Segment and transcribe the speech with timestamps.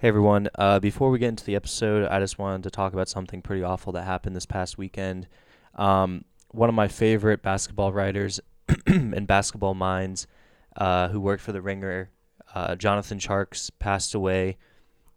[0.00, 0.48] Hey everyone.
[0.54, 3.62] Uh, before we get into the episode, I just wanted to talk about something pretty
[3.62, 5.26] awful that happened this past weekend.
[5.74, 8.40] Um, one of my favorite basketball writers
[8.86, 10.26] and basketball minds,
[10.74, 12.08] uh, who worked for the Ringer,
[12.54, 14.56] uh, Jonathan Tjarks, passed away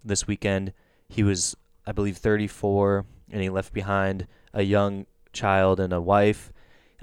[0.03, 0.73] this weekend.
[1.07, 1.55] He was,
[1.87, 6.51] I believe, 34, and he left behind a young child and a wife.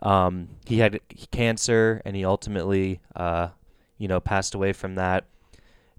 [0.03, 1.01] Um, he had
[1.31, 3.49] cancer, and he ultimately, uh,
[3.97, 5.25] you know, passed away from that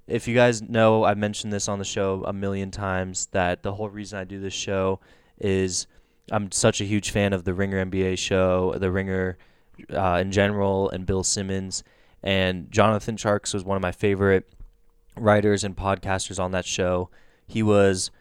[0.07, 3.73] if you guys know, I've mentioned this on the show a million times that the
[3.73, 4.99] whole reason I do this show
[5.39, 5.87] is
[6.31, 9.37] I'm such a huge fan of the Ringer NBA show, the Ringer
[9.93, 11.83] uh, in general, and Bill Simmons.
[12.23, 14.47] And Jonathan Tjarks was one of my favorite
[15.17, 17.09] writers and podcasters on that show.
[17.47, 18.11] He was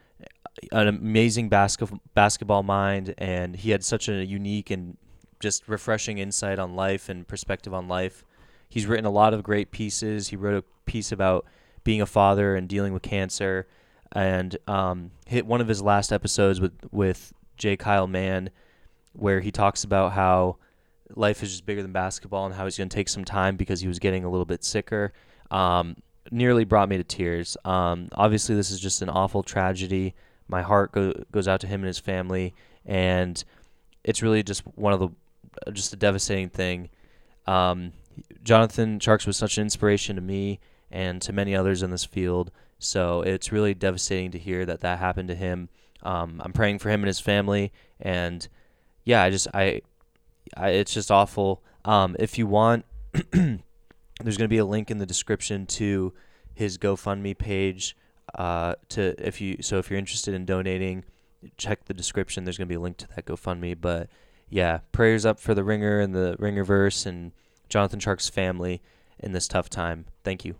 [0.72, 4.96] an amazing basketball basketball mind, and he had such a unique and
[5.38, 8.24] just refreshing insight on life and perspective on life.
[8.68, 10.28] He's written a lot of great pieces.
[10.28, 11.46] He wrote a piece about
[11.84, 13.66] being a father and dealing with cancer,
[14.12, 17.76] and um, hit one of his last episodes with with J.
[17.76, 18.50] Kyle Mann,
[19.12, 20.56] where he talks about how
[21.16, 23.80] life is just bigger than basketball and how he's going to take some time because
[23.80, 25.12] he was getting a little bit sicker.
[25.50, 25.96] Um,
[26.30, 27.56] nearly brought me to tears.
[27.64, 30.14] Um, obviously, this is just an awful tragedy.
[30.48, 32.54] My heart go, goes out to him and his family,
[32.84, 33.42] and
[34.04, 36.90] it's really just one of the just a devastating thing.
[37.46, 37.92] Um,
[38.42, 40.60] Jonathan Tjarks was such an inspiration to me
[40.90, 42.50] and to many others in this field.
[42.78, 45.68] So it's really devastating to hear that that happened to him.
[46.02, 48.46] Um, I'm praying for him and his family, and
[49.04, 49.82] yeah, I just I,
[50.56, 51.62] I it's just awful.
[51.84, 52.86] Um, if you want,
[53.32, 56.14] there's going to be a link in the description to
[56.54, 57.96] his GoFundMe page.
[58.34, 61.04] Uh, to if you so if you're interested in donating,
[61.56, 62.44] check the description.
[62.44, 63.76] There's going to be a link to that GoFundMe.
[63.78, 64.08] But
[64.48, 67.32] yeah, prayers up for the Ringer and the Ringerverse and
[67.68, 68.80] Jonathan Tjarks' family
[69.18, 70.06] in this tough time.
[70.24, 70.56] Thank you.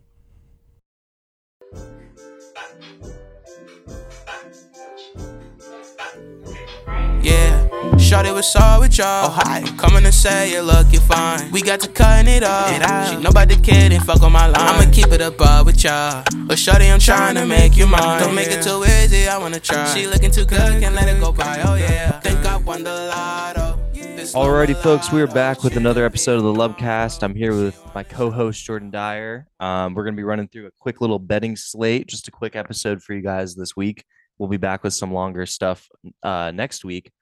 [8.11, 9.27] Yeah, Shawty was sorry with y'all.
[9.27, 9.63] Oh, hi.
[9.77, 11.51] Coming to say you look, you fine.
[11.53, 13.09] We got to cutting it off.
[13.09, 14.57] She know about the kid and fuck on my line.
[14.57, 16.25] I'ma keep it above with y'all.
[16.47, 18.21] But Shawty, I'm trying to make you mine.
[18.21, 19.87] Don't make it too easy, I wanna try.
[19.95, 21.63] She looking too good, can't let it go by.
[21.63, 23.79] Oh yeah, think I won the lotto.
[23.95, 27.23] Alrighty, folks, we are back with another episode of the Lub Cast.
[27.23, 29.47] I'm here with my co-host Jordan Dyer.
[29.61, 33.03] Um, we're gonna be running through a quick little betting slate, just a quick episode
[33.03, 34.05] for you guys this week.
[34.39, 35.89] We'll be back with some longer stuff
[36.23, 37.13] uh, next week.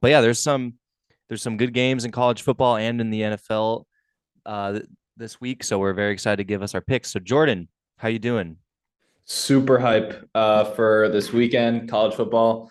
[0.00, 0.74] But yeah, there's some
[1.28, 3.84] there's some good games in college football and in the NFL
[4.46, 4.80] uh,
[5.16, 7.10] this week, so we're very excited to give us our picks.
[7.12, 8.56] So Jordan, how you doing?
[9.24, 12.70] Super hype uh, for this weekend, college football.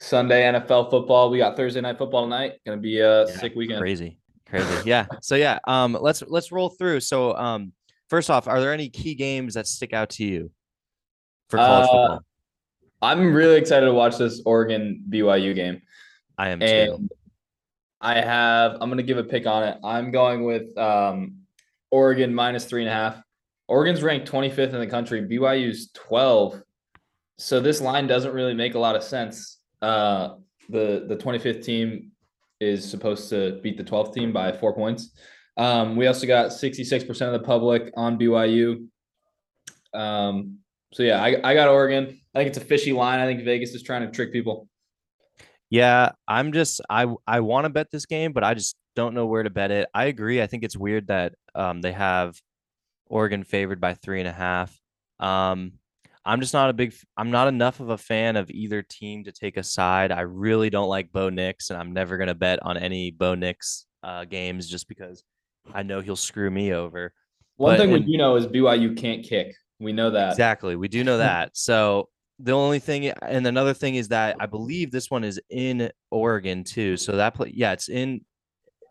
[0.00, 1.30] Sunday NFL football.
[1.30, 2.54] We got Thursday night football tonight.
[2.66, 3.80] Gonna be a Yeah, sick weekend.
[3.80, 4.68] Crazy, crazy.
[4.84, 5.06] Yeah.
[5.22, 7.00] So yeah, um, let's let's roll through.
[7.00, 7.72] So um,
[8.10, 10.50] first off, are there any key games that stick out to you
[11.48, 12.24] for college Uh, football?
[13.00, 15.80] I'm really excited to watch this Oregon BYU game.
[16.38, 17.08] I am too.
[18.00, 19.78] I have I'm gonna give a pick on it.
[19.82, 21.38] I'm going with um
[21.90, 23.22] Oregon minus three and a half.
[23.68, 25.22] Oregon's ranked 25th in the country.
[25.22, 26.62] BYU's 12.
[27.38, 29.58] So this line doesn't really make a lot of sense.
[29.80, 30.34] Uh
[30.68, 32.12] the the 25th team
[32.60, 35.10] is supposed to beat the 12th team by four points.
[35.56, 38.88] Um, we also got 66% of the public on BYU.
[39.92, 40.58] Um,
[40.92, 42.20] so yeah, I, I got Oregon.
[42.34, 43.20] I think it's a fishy line.
[43.20, 44.68] I think Vegas is trying to trick people.
[45.74, 49.26] Yeah, I'm just I I want to bet this game, but I just don't know
[49.26, 49.88] where to bet it.
[49.92, 50.40] I agree.
[50.40, 52.40] I think it's weird that um they have
[53.06, 54.72] Oregon favored by three and a half.
[55.18, 55.72] Um,
[56.24, 56.94] I'm just not a big.
[57.16, 60.12] I'm not enough of a fan of either team to take a side.
[60.12, 63.86] I really don't like Bo Nix, and I'm never gonna bet on any Bo Nix
[64.04, 65.24] uh, games just because
[65.74, 67.12] I know he'll screw me over.
[67.56, 69.56] One But thing we do know is BYU can't kick.
[69.80, 70.30] We know that.
[70.30, 70.76] Exactly.
[70.76, 71.56] We do know that.
[71.56, 75.90] So the only thing and another thing is that I believe this one is in
[76.10, 76.96] Oregon too.
[76.96, 78.22] So that place yeah, it's in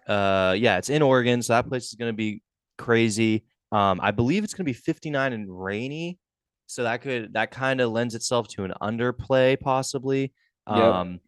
[0.07, 1.41] uh yeah, it's in Oregon.
[1.41, 2.41] So that place is gonna be
[2.77, 3.45] crazy.
[3.71, 6.19] Um I believe it's gonna be 59 and rainy.
[6.67, 10.33] So that could that kind of lends itself to an underplay possibly.
[10.69, 10.77] Yep.
[10.77, 11.19] Um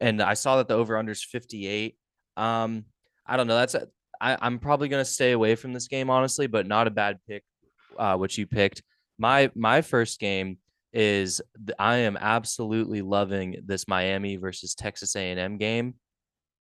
[0.00, 1.96] and I saw that the over under is 58.
[2.36, 2.84] Um
[3.26, 3.56] I don't know.
[3.56, 3.88] That's a,
[4.20, 7.44] I, I'm probably gonna stay away from this game honestly, but not a bad pick
[7.98, 8.82] uh, which you picked.
[9.18, 10.58] My my first game
[10.94, 11.42] is
[11.78, 15.94] I am absolutely loving this Miami versus Texas A&M game.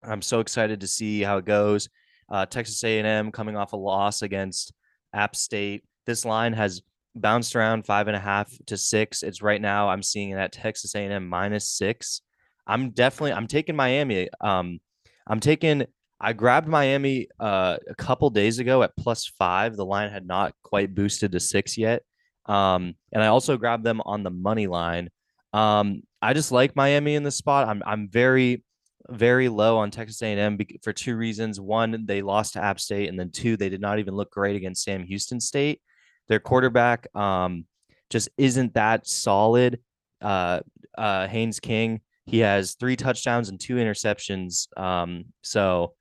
[0.03, 1.87] I'm so excited to see how it goes.
[2.29, 4.73] Uh, Texas A&M coming off a loss against
[5.13, 5.83] App State.
[6.05, 6.81] This line has
[7.15, 9.23] bounced around five and a half to six.
[9.23, 12.21] It's right now I'm seeing it at Texas A&M minus six.
[12.65, 14.29] I'm definitely I'm taking Miami.
[14.41, 14.79] Um,
[15.27, 15.85] I'm taking
[16.19, 19.75] I grabbed Miami uh, a couple days ago at plus five.
[19.75, 22.03] The line had not quite boosted to six yet.
[22.45, 25.09] Um, and I also grabbed them on the money line.
[25.53, 27.67] Um, I just like Miami in this spot.
[27.67, 28.63] I'm I'm very
[29.09, 31.59] very low on Texas A&M for two reasons.
[31.59, 34.55] One, they lost to App State, and then two, they did not even look great
[34.55, 35.81] against Sam Houston State.
[36.29, 37.65] Their quarterback um,
[38.09, 39.79] just isn't that solid.
[40.21, 40.61] Uh,
[40.97, 44.67] uh, Haynes King, he has three touchdowns and two interceptions.
[44.79, 45.93] Um, so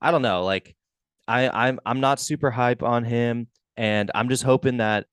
[0.00, 0.44] I don't know.
[0.44, 0.74] Like
[1.28, 5.06] I, I'm I'm not super hype on him, and I'm just hoping that.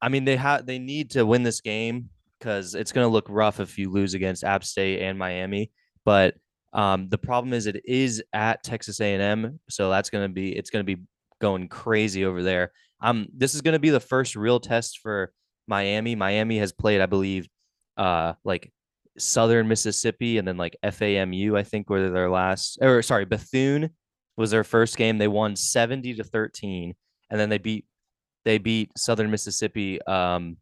[0.00, 3.26] I mean, they have they need to win this game because it's going to look
[3.28, 5.70] rough if you lose against App State and Miami.
[6.04, 6.34] But
[6.72, 10.70] um, the problem is it is at Texas A&M, so that's going to be it's
[10.70, 11.02] going to be
[11.40, 12.72] going crazy over there.
[13.00, 15.32] Um, this is going to be the first real test for
[15.66, 16.14] Miami.
[16.14, 17.48] Miami has played, I believe,
[17.96, 18.72] uh, like
[19.18, 23.90] Southern Mississippi and then like FAMU, I think, were their last, or sorry, Bethune
[24.36, 25.18] was their first game.
[25.18, 26.94] They won 70 to 13,
[27.30, 27.86] and then they beat
[28.44, 30.56] they beat Southern Mississippi um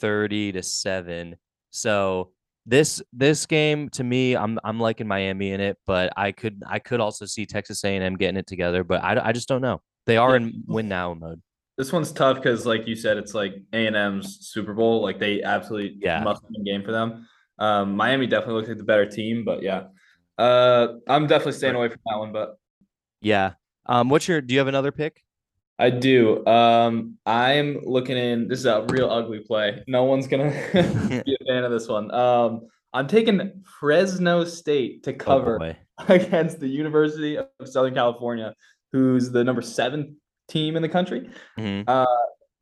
[0.00, 1.36] 30 to 7.
[1.70, 2.30] So
[2.66, 6.78] this this game to me I'm I'm liking Miami in it, but I could I
[6.78, 9.80] could also see Texas A&M getting it together, but I, I just don't know.
[10.06, 11.40] They are in win now mode.
[11.78, 15.02] This one's tough because, like you said, it's like A and M's Super Bowl.
[15.02, 16.22] Like they absolutely yeah.
[16.22, 17.26] must win game for them.
[17.58, 19.84] Um, Miami definitely looks like the better team, but yeah,
[20.36, 22.32] uh, I'm definitely staying away from that one.
[22.32, 22.56] But
[23.20, 23.52] yeah,
[23.86, 24.40] um, what's your?
[24.40, 25.22] Do you have another pick?
[25.80, 26.46] I do.
[26.46, 28.48] Um, I'm looking in.
[28.48, 29.82] This is a real ugly play.
[29.86, 30.50] No one's gonna
[31.24, 32.12] be a fan of this one.
[32.12, 38.54] Um, I'm taking Fresno State to oh, cover oh against the University of Southern California,
[38.92, 40.16] who's the number seven
[40.48, 41.30] team in the country.
[41.58, 41.88] Mm-hmm.
[41.88, 42.04] Uh,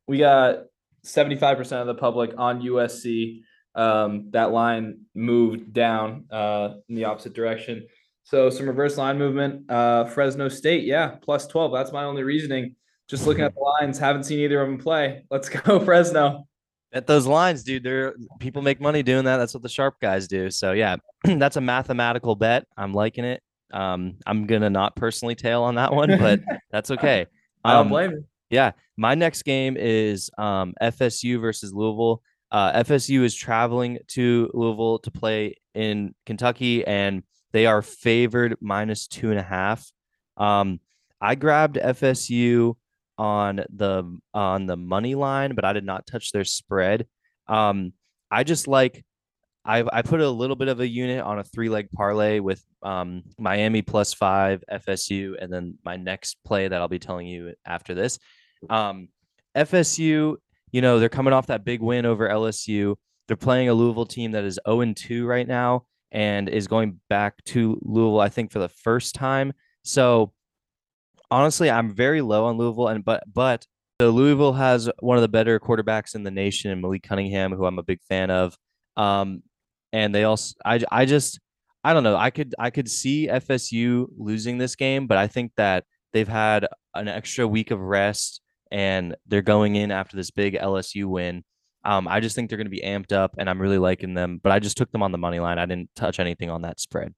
[0.07, 0.61] we got
[1.05, 3.41] 75% of the public on USC.
[3.75, 7.87] Um, that line moved down uh, in the opposite direction.
[8.23, 9.69] So some reverse line movement.
[9.71, 11.73] Uh, Fresno State, yeah, plus 12.
[11.73, 12.77] That's my only reasoning.
[13.09, 15.25] Just looking at the lines, haven't seen either of them play.
[15.31, 16.47] Let's go, Fresno.
[16.93, 19.37] At those lines, dude, there people make money doing that.
[19.39, 20.51] That's what the sharp guys do.
[20.51, 22.67] So yeah, that's a mathematical bet.
[22.77, 23.43] I'm liking it.
[23.73, 26.41] Um, I'm gonna not personally tail on that one, but
[26.71, 27.27] that's okay.
[27.65, 28.25] I don't um, blame you.
[28.51, 32.23] Yeah, my next game is um, FSU versus Louisville.
[32.51, 37.23] Uh, FSU is traveling to Louisville to play in Kentucky, and
[37.53, 39.91] they are favored minus two and a half.
[40.39, 40.81] Um,
[41.21, 42.77] I grabbed FSU
[43.19, 47.07] on the on the money line, but I did not touch their spread.
[47.47, 47.93] Um,
[48.31, 49.05] I just like
[49.65, 52.63] I I put a little bit of a unit on a three leg parlay with
[52.83, 57.55] um, Miami plus five, FSU, and then my next play that I'll be telling you
[57.67, 58.19] after this.
[58.71, 59.09] Um,
[59.57, 60.37] FSU,
[60.71, 62.97] you know, they're coming off that big win over LSU.
[63.27, 67.43] They're playing a Louisville team that is 0 2 right now and is going back
[67.45, 69.53] to Louisville, I think, for the first time.
[69.83, 70.33] So
[71.31, 73.67] honestly, I'm very low on Louisville, and but but
[73.99, 77.67] the Louisville has one of the better quarterbacks in the nation, and Malik Cunningham, who
[77.67, 78.57] I'm a big fan of.
[78.97, 79.43] Um,
[79.93, 81.41] and they also I I just
[81.85, 82.17] I don't know.
[82.17, 86.67] I could I could see FSU losing this game, but I think that they've had
[86.95, 88.41] an extra week of rest
[88.71, 91.45] and they're going in after this big LSU win.
[91.85, 94.41] Um, I just think they're going to be amped up, and I'm really liking them.
[94.43, 95.59] But I just took them on the money line.
[95.59, 97.15] I didn't touch anything on that spread.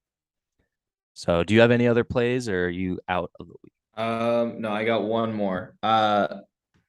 [1.13, 3.73] So, do you have any other plays, or are you out of the week?
[4.01, 5.75] Um, no, I got one more.
[5.83, 6.27] Uh,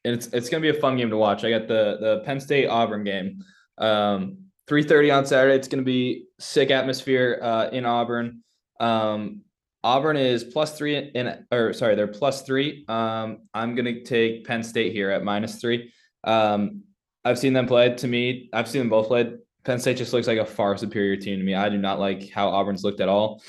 [0.05, 1.44] it's it's gonna be a fun game to watch.
[1.44, 3.44] I got the the Penn State Auburn game.
[3.79, 5.57] Um, 3:30 on Saturday.
[5.57, 8.42] It's to be sick atmosphere uh, in Auburn.
[8.81, 9.42] Um,
[9.85, 12.85] Auburn is plus three in, or sorry, they're plus three.
[12.88, 15.92] Um, I'm to take Penn State here at minus three.
[16.25, 16.83] Um,
[17.25, 17.95] I've seen them play.
[17.95, 19.35] To me, I've seen them both play.
[19.64, 21.54] Penn State just looks like a far superior team to me.
[21.54, 23.42] I do not like how Auburn's looked at all.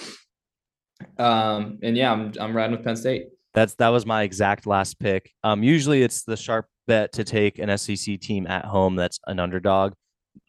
[1.17, 3.27] Um, and yeah, I'm I'm riding with Penn State.
[3.53, 5.31] That's that was my exact last pick.
[5.43, 9.39] Um, usually it's the sharp bet to take an SEC team at home that's an
[9.39, 9.93] underdog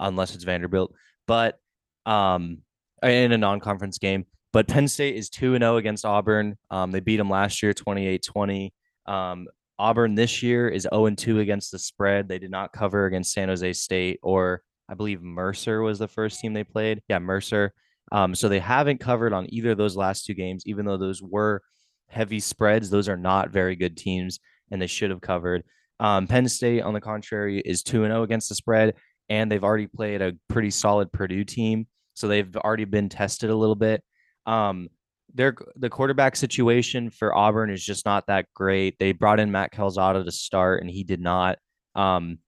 [0.01, 0.95] unless it's Vanderbilt.
[1.27, 1.59] But
[2.07, 2.59] um,
[3.03, 4.27] in a non-conference game.
[4.53, 6.57] But Penn State is 2 0 against Auburn.
[6.71, 8.73] Um, they beat them last year 28 20.
[9.07, 9.47] Um,
[9.79, 12.29] Auburn this year is 0 2 against the spread.
[12.29, 16.41] They did not cover against San Jose State, or I believe Mercer was the first
[16.41, 17.03] team they played.
[17.09, 17.73] Yeah, Mercer.
[18.13, 21.21] Um, so they haven't covered on either of those last two games, even though those
[21.23, 21.63] were
[22.09, 22.91] heavy spreads.
[22.91, 25.65] Those are not very good teams, and they should have covered.
[26.01, 28.95] Um, Penn State, on the contrary, is 2 0 against the spread
[29.29, 33.57] and they've already played a pretty solid Purdue team, so they've already been tested a
[33.57, 34.03] little bit.
[34.47, 34.89] Um,
[35.33, 38.99] their the quarterback situation for Auburn is just not that great.
[38.99, 41.59] They brought in Matt Calzada to start, and he did not.
[41.95, 42.39] Um,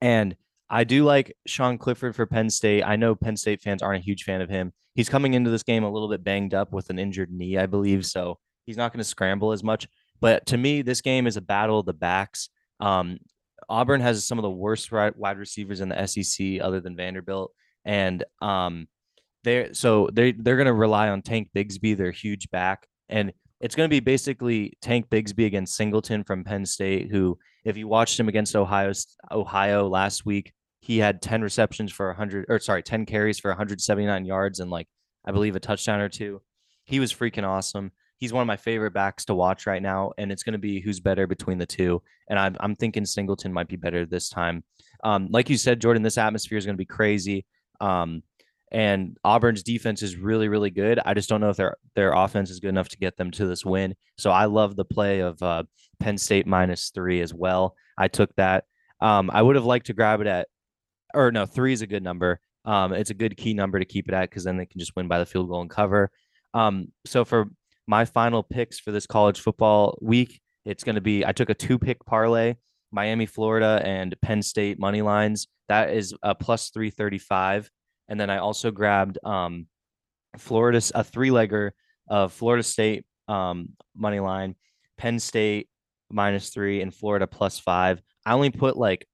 [0.00, 0.34] and
[0.70, 2.82] I do like Sean Clifford for Penn State.
[2.82, 4.72] I know Penn State fans aren't a huge fan of him.
[4.94, 7.66] He's coming into this game a little bit banged up with an injured knee, I
[7.66, 9.88] believe, so he's not going to scramble as much.
[10.20, 12.50] But to me, this game is a battle of the backs.
[12.80, 13.18] Um,
[13.68, 17.52] Auburn has some of the worst wide receivers in the SEC, other than Vanderbilt,
[17.84, 18.88] and um,
[19.42, 23.74] they're so they they're going to rely on Tank Bigsby, their huge back, and it's
[23.74, 28.20] going to be basically Tank Bigsby against Singleton from Penn State, who, if you watched
[28.20, 28.92] him against Ohio
[29.30, 34.24] Ohio last week, he had 10 receptions for 100 or sorry, 10 carries for 179
[34.24, 34.88] yards and like
[35.24, 36.42] I believe a touchdown or two.
[36.84, 37.92] He was freaking awesome.
[38.18, 40.80] He's one of my favorite backs to watch right now, and it's going to be
[40.80, 42.02] who's better between the two.
[42.28, 44.64] And I'm I'm thinking Singleton might be better this time.
[45.04, 47.46] Um, like you said, Jordan, this atmosphere is going to be crazy.
[47.80, 48.22] Um,
[48.70, 51.00] and Auburn's defense is really, really good.
[51.04, 53.46] I just don't know if their their offense is good enough to get them to
[53.46, 53.94] this win.
[54.18, 55.62] So I love the play of uh,
[56.00, 57.74] Penn State minus three as well.
[57.96, 58.64] I took that.
[59.00, 60.48] Um, I would have liked to grab it at,
[61.14, 62.40] or no, three is a good number.
[62.64, 64.94] Um, it's a good key number to keep it at because then they can just
[64.96, 66.10] win by the field goal and cover.
[66.52, 67.48] Um, so for
[67.88, 71.54] my final picks for this college football week, it's going to be I took a
[71.54, 72.54] two pick parlay,
[72.92, 75.48] Miami, Florida, and Penn State money lines.
[75.68, 77.68] That is a plus three thirty five
[78.08, 79.66] and then I also grabbed um,
[80.34, 80.38] a
[81.04, 81.70] three legger
[82.08, 84.56] of Florida State um, money line,
[84.96, 85.68] Penn State
[86.10, 88.00] minus three, and Florida plus five.
[88.24, 89.06] I only put like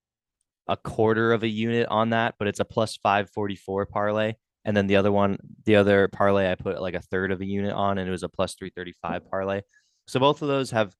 [0.68, 4.34] a quarter of a unit on that, but it's a plus five forty four parlay.
[4.64, 7.44] And then the other one, the other parlay, I put like a third of a
[7.44, 9.60] unit on, and it was a plus three thirty five parlay.
[10.06, 10.94] So both of those have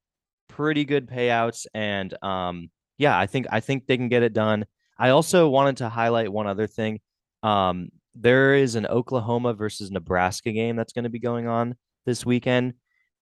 [0.48, 4.66] pretty good payouts, and um, yeah, I think I think they can get it done.
[4.98, 7.00] I also wanted to highlight one other thing.
[7.42, 12.24] Um, there is an Oklahoma versus Nebraska game that's going to be going on this
[12.24, 12.74] weekend,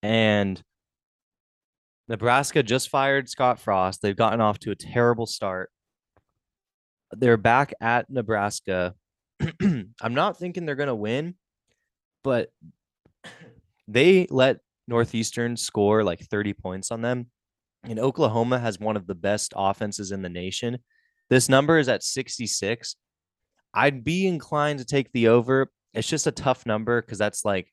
[0.03, 0.61] and
[2.09, 4.03] Nebraska just fired Scott Frost.
[4.03, 5.71] They've gotten off to a terrible start.
[7.13, 8.95] They're back at Nebraska.
[10.01, 11.35] I'm not thinking they're going to win,
[12.23, 12.51] but
[13.89, 14.59] they let
[14.89, 17.27] Northeastern score like 30 points on them.
[17.85, 20.79] And Oklahoma has one of the best offenses in the nation.
[21.31, 22.97] This number is at 66.
[23.75, 25.71] I'd be inclined to take the over.
[25.95, 27.69] It's just a tough number because that's like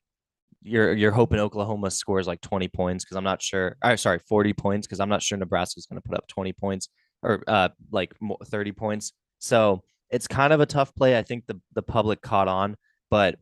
[0.62, 3.76] you're you're hoping Oklahoma scores like 20 points because I'm not sure.
[3.84, 6.88] Or sorry, 40 points because I'm not sure Nebraska's going to put up 20 points
[7.22, 8.14] or uh like
[8.46, 9.12] 30 points.
[9.38, 11.18] So it's kind of a tough play.
[11.18, 12.76] I think the the public caught on,
[13.10, 13.36] but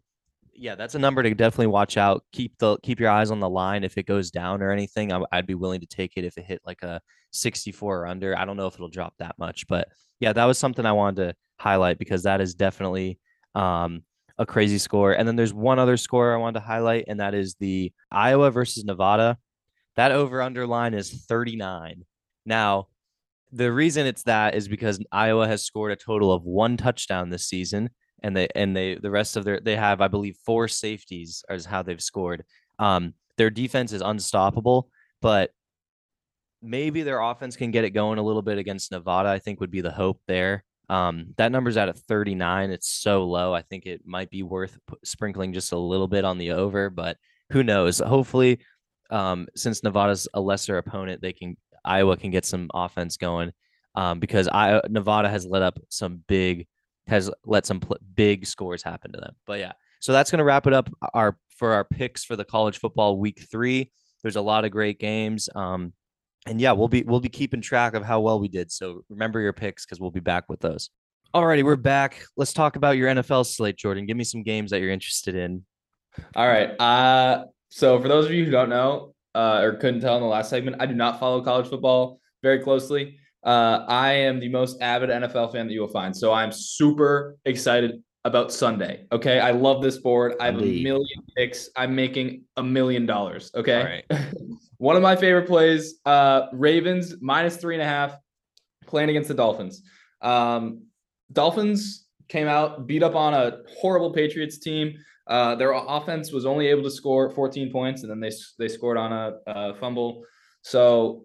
[0.55, 2.25] yeah, that's a number to definitely watch out.
[2.33, 3.85] Keep the keep your eyes on the line.
[3.85, 6.45] If it goes down or anything, I, would be willing to take it if it
[6.45, 8.37] hit like a 64 or under.
[8.37, 9.89] I don't know if it'll drop that much, but
[10.21, 13.21] yeah, that was something I wanted to highlight because that is definitely
[13.55, 14.03] um,
[14.37, 15.13] a crazy score.
[15.13, 18.51] And then there's one other score I wanted to highlight, and that is the Iowa
[18.51, 19.39] versus Nevada.
[19.97, 22.05] That over under line is 39.
[22.47, 22.89] Now,
[23.53, 27.47] the reason it's that is because Iowa has scored a total of one touchdown this
[27.47, 27.91] season,
[28.23, 31.65] and they and they the rest of their they have I believe four safeties is
[31.65, 32.45] how they've scored.
[32.79, 34.91] Um, their defense is unstoppable,
[35.23, 35.51] but
[36.61, 39.29] maybe their offense can get it going a little bit against Nevada.
[39.29, 40.65] I think would be the hope there.
[40.89, 42.71] Um, that number's at a 39.
[42.71, 43.55] It's so low.
[43.55, 47.19] I think it might be worth sprinkling just a little bit on the over, but
[47.51, 47.99] who knows?
[47.99, 48.61] Hopefully,
[49.11, 51.57] um, since Nevada's a lesser opponent, they can
[51.89, 53.53] Iowa can get some offense going.
[53.95, 56.67] Um, because I Nevada has let up some big
[57.09, 59.35] has let some pl- big scores happen to them.
[59.47, 62.45] But yeah, so that's going to wrap it up our for our picks for the
[62.45, 63.91] college football week three.
[64.23, 65.49] There's a lot of great games.
[65.55, 65.93] Um,
[66.47, 68.71] and yeah, we'll be we'll be keeping track of how well we did.
[68.71, 70.91] So remember your picks because we'll be back with those.
[71.35, 72.25] Alrighty, we're back.
[72.37, 74.07] Let's talk about your NFL slate, Jordan.
[74.07, 75.65] Give me some games that you're interested in.
[76.37, 76.71] All right.
[76.81, 80.29] Uh so for those of you who don't know uh, or couldn't tell in the
[80.29, 83.19] last segment, I do not follow college football very closely.
[83.45, 86.17] Uh, I am the most avid NFL fan that you will find.
[86.17, 89.07] So I'm super excited about Sunday.
[89.13, 89.41] Okay.
[89.41, 90.35] I love this board.
[90.41, 90.81] I have Indeed.
[90.81, 91.71] a million picks.
[91.77, 93.51] I'm making a million dollars.
[93.55, 94.03] Okay.
[94.79, 98.17] One of my favorite plays, uh, Ravens minus three and a half,
[98.87, 99.83] playing against the Dolphins.
[100.21, 100.83] Um,
[101.33, 104.95] Dolphins came out, beat up on a horrible Patriots team.
[105.29, 108.97] Uh, their offense was only able to score 14 points, and then they they scored
[108.97, 110.25] on a, a fumble.
[110.63, 111.25] So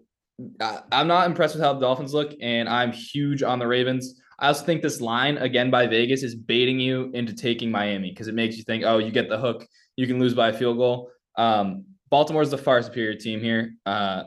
[0.60, 4.20] I, I'm not impressed with how the Dolphins look, and I'm huge on the Ravens.
[4.38, 8.28] I also think this line again by Vegas is baiting you into taking Miami because
[8.28, 10.76] it makes you think, oh, you get the hook, you can lose by a field
[10.76, 11.10] goal.
[11.36, 13.74] Um, Baltimore's the far superior team here.
[13.86, 14.24] Uh,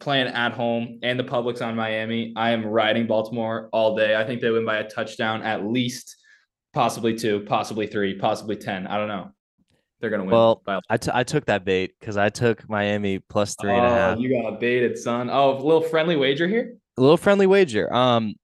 [0.00, 2.32] playing at home and the public's on Miami.
[2.36, 4.16] I am riding Baltimore all day.
[4.16, 6.16] I think they win by a touchdown at least,
[6.78, 8.86] possibly two, possibly three, possibly 10.
[8.86, 9.32] I don't know.
[9.98, 10.32] They're going to win.
[10.32, 13.74] Well, by- I, t- I took that bait because I took Miami plus three oh,
[13.74, 14.18] and a oh, half.
[14.20, 15.28] You got baited, son.
[15.28, 16.76] Oh, a little friendly wager here?
[16.96, 17.92] A little friendly wager.
[17.92, 18.36] Um,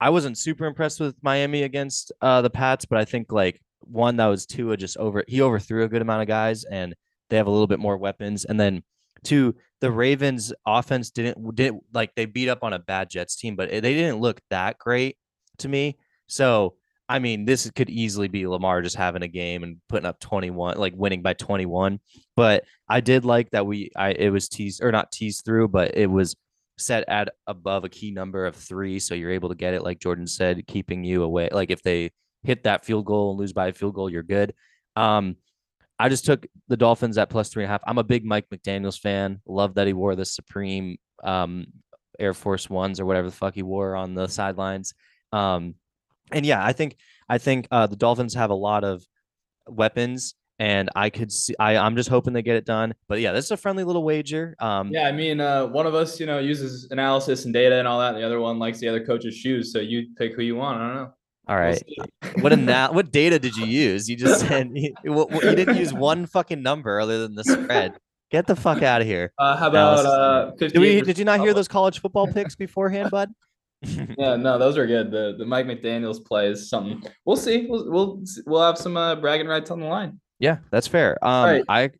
[0.00, 4.14] I wasn't super impressed with Miami against uh, the Pats, but I think like one
[4.18, 6.94] that was Tua just over he overthrew a good amount of guys and
[7.30, 8.44] they have a little bit more weapons.
[8.44, 8.84] And then
[9.24, 13.56] two, the Ravens offense didn't didn't like they beat up on a bad Jets team,
[13.56, 15.16] but they didn't look that great
[15.58, 15.98] to me.
[16.28, 16.76] So
[17.12, 20.78] I mean, this could easily be Lamar just having a game and putting up 21,
[20.78, 22.00] like winning by 21.
[22.36, 25.94] But I did like that we I it was teased or not teased through, but
[25.94, 26.34] it was
[26.78, 28.98] set at above a key number of three.
[28.98, 31.50] So you're able to get it, like Jordan said, keeping you away.
[31.52, 32.12] Like if they
[32.44, 34.54] hit that field goal and lose by a field goal, you're good.
[34.96, 35.36] Um,
[35.98, 37.82] I just took the Dolphins at plus three and a half.
[37.86, 39.42] I'm a big Mike McDaniels fan.
[39.46, 41.66] Love that he wore the Supreme um,
[42.18, 44.94] Air Force Ones or whatever the fuck he wore on the sidelines.
[45.30, 45.74] Um,
[46.30, 46.96] and yeah, I think
[47.28, 49.04] I think uh, the Dolphins have a lot of
[49.66, 51.54] weapons and I could see.
[51.58, 52.94] I I'm just hoping they get it done.
[53.08, 54.54] But yeah, this is a friendly little wager.
[54.60, 57.88] Um, yeah, I mean, uh, one of us, you know, uses analysis and data and
[57.88, 59.72] all that, and the other one likes the other coach's shoes.
[59.72, 60.80] So you pick who you want.
[60.80, 61.14] I don't know.
[61.48, 61.82] All right.
[62.40, 64.08] What na- what data did you use?
[64.08, 67.98] You just said you, you didn't use one fucking number other than the spread.
[68.30, 69.34] Get the fuck out of here.
[69.36, 73.10] Uh, how about uh, did, we, did you not hear those college football picks beforehand,
[73.10, 73.30] bud?
[74.18, 75.10] yeah, no, those are good.
[75.10, 77.02] The the Mike McDaniel's play is something.
[77.24, 77.66] We'll see.
[77.68, 80.20] We'll we'll we'll have some uh, bragging rights on the line.
[80.38, 81.18] Yeah, that's fair.
[81.24, 81.64] Um, right.
[81.68, 81.90] I,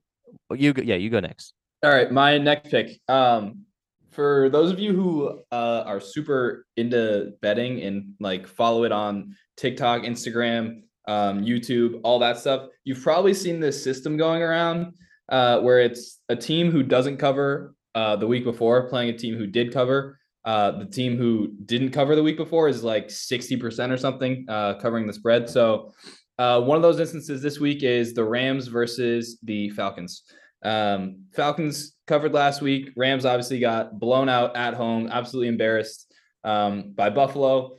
[0.55, 1.55] you, yeah, you go next.
[1.83, 3.01] All right, my next pick.
[3.09, 3.65] Um,
[4.11, 9.35] for those of you who uh, are super into betting and like follow it on
[9.57, 14.95] TikTok, Instagram, um, YouTube, all that stuff, you've probably seen this system going around
[15.31, 19.37] uh, where it's a team who doesn't cover uh, the week before playing a team
[19.37, 20.19] who did cover.
[20.45, 24.75] Uh, the team who didn't cover the week before is like 60% or something uh,
[24.75, 25.49] covering the spread.
[25.49, 25.93] So
[26.39, 30.25] uh, one of those instances this week is the Rams versus the Falcons.
[30.65, 32.91] Um, Falcons covered last week.
[32.97, 37.77] Rams obviously got blown out at home, absolutely embarrassed um, by Buffalo.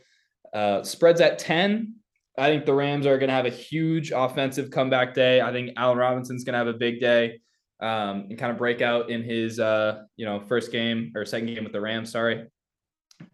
[0.54, 1.96] Uh, spreads at 10.
[2.38, 5.42] I think the Rams are going to have a huge offensive comeback day.
[5.42, 7.42] I think Allen Robinson's going to have a big day
[7.84, 11.54] um, and kind of break out in his uh, you know first game or second
[11.54, 12.12] game with the Rams.
[12.12, 12.48] Sorry,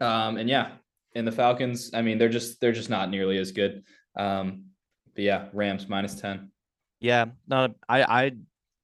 [0.01, 0.71] um, and yeah,
[1.15, 1.91] and the Falcons.
[1.93, 3.83] I mean, they're just they're just not nearly as good.
[4.17, 4.65] Um,
[5.13, 6.51] but yeah, Rams minus 10.
[6.99, 8.31] Yeah, no, I I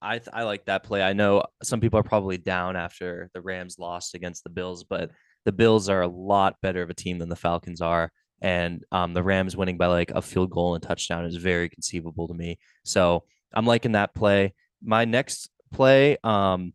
[0.02, 1.02] I I like that play.
[1.02, 5.12] I know some people are probably down after the Rams lost against the Bills, but
[5.46, 8.12] the Bills are a lot better of a team than the Falcons are.
[8.42, 12.28] And um, the Rams winning by like a field goal and touchdown is very conceivable
[12.28, 12.60] to me.
[12.84, 13.24] So
[13.54, 14.54] I'm liking that play.
[14.84, 16.74] My next play, um,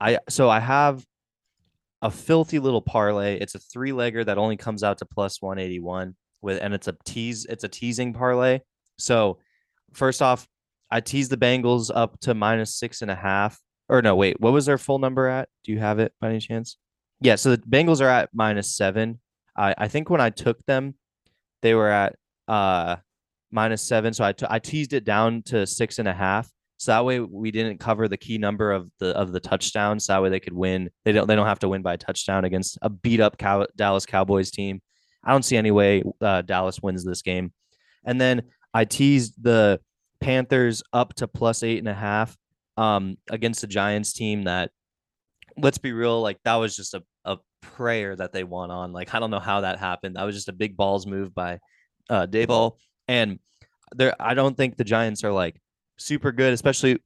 [0.00, 1.04] I so I have
[2.02, 3.38] a filthy little parlay.
[3.38, 6.96] It's a three legger that only comes out to plus 181 with, and it's a
[7.04, 7.46] tease.
[7.46, 8.60] It's a teasing parlay.
[8.98, 9.38] So,
[9.92, 10.46] first off,
[10.90, 13.58] I teased the Bengals up to minus six and a half.
[13.88, 15.48] Or no, wait, what was their full number at?
[15.64, 16.76] Do you have it by any chance?
[17.20, 19.20] Yeah, so the Bengals are at minus seven.
[19.56, 20.94] I I think when I took them,
[21.62, 22.16] they were at
[22.48, 22.96] uh
[23.50, 24.12] minus seven.
[24.12, 26.48] So I, t- I teased it down to six and a half.
[26.78, 30.04] So that way we didn't cover the key number of the of the touchdowns.
[30.04, 30.90] So that way they could win.
[31.04, 33.66] They don't they don't have to win by a touchdown against a beat up Cow-
[33.76, 34.82] Dallas Cowboys team.
[35.24, 37.52] I don't see any way uh, Dallas wins this game.
[38.04, 39.80] And then I teased the
[40.20, 42.36] Panthers up to plus eight and a half
[42.76, 44.70] um, against the Giants team that,
[45.56, 48.92] let's be real, like that was just a, a prayer that they won on.
[48.92, 50.14] Like, I don't know how that happened.
[50.14, 51.58] That was just a big balls move by
[52.08, 52.76] uh, Daboll.
[53.08, 53.40] And
[53.96, 55.60] there, I don't think the Giants are like
[55.98, 56.98] super good, especially.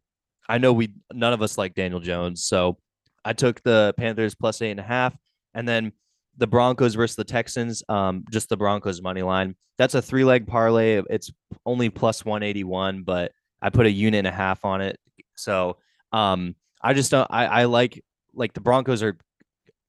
[0.48, 2.78] I know we none of us like Daniel Jones, so
[3.24, 5.16] I took the Panthers plus eight and a half,
[5.54, 5.92] and then
[6.36, 9.54] the Broncos versus the Texans, um, just the Broncos money line.
[9.78, 11.02] That's a three leg parlay.
[11.10, 11.30] It's
[11.66, 14.98] only plus 181, but I put a unit and a half on it.
[15.36, 15.76] So
[16.12, 18.02] um, I just don't, I, I like,
[18.34, 19.16] like the Broncos are,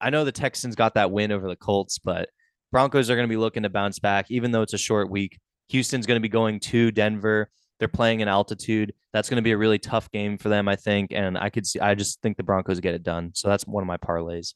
[0.00, 2.28] I know the Texans got that win over the Colts, but
[2.70, 5.38] Broncos are going to be looking to bounce back, even though it's a short week.
[5.68, 7.48] Houston's going to be going to Denver.
[7.82, 8.94] They're playing in altitude.
[9.12, 11.10] That's going to be a really tough game for them, I think.
[11.12, 13.32] And I could see, I just think the Broncos get it done.
[13.34, 14.54] So that's one of my parlays.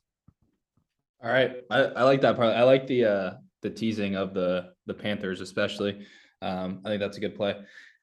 [1.20, 2.54] All right, I, I like that part.
[2.54, 3.30] I like the uh
[3.62, 6.06] the teasing of the the Panthers, especially.
[6.40, 7.56] Um, I think that's a good play.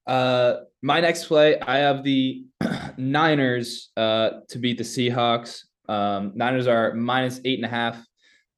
[0.06, 2.44] Uh, my next play, I have the
[2.98, 5.62] Niners uh to beat the Seahawks.
[5.88, 8.06] Um, Niners are minus eight and a half.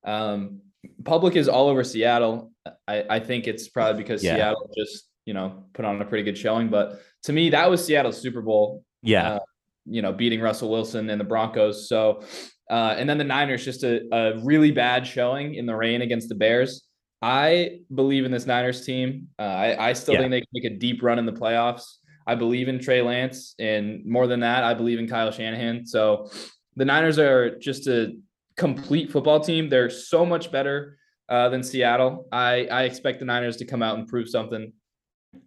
[0.03, 0.61] Um,
[1.03, 2.51] public is all over Seattle.
[2.87, 4.37] I, I think it's probably because yeah.
[4.37, 6.69] Seattle just you know put on a pretty good showing.
[6.69, 8.83] But to me, that was Seattle's Super Bowl.
[9.01, 9.33] Yeah.
[9.33, 9.39] Uh,
[9.87, 11.87] you know, beating Russell Wilson and the Broncos.
[11.87, 12.23] So
[12.69, 16.29] uh, and then the Niners, just a, a really bad showing in the rain against
[16.29, 16.83] the Bears.
[17.21, 19.29] I believe in this Niners team.
[19.37, 20.21] Uh, I, I still yeah.
[20.21, 21.97] think they can make a deep run in the playoffs.
[22.27, 25.85] I believe in Trey Lance, and more than that, I believe in Kyle Shanahan.
[25.85, 26.29] So
[26.75, 28.17] the Niners are just a
[28.57, 29.69] complete football team.
[29.69, 30.97] They're so much better
[31.29, 32.27] uh, than Seattle.
[32.31, 34.73] I, I expect the Niners to come out and prove something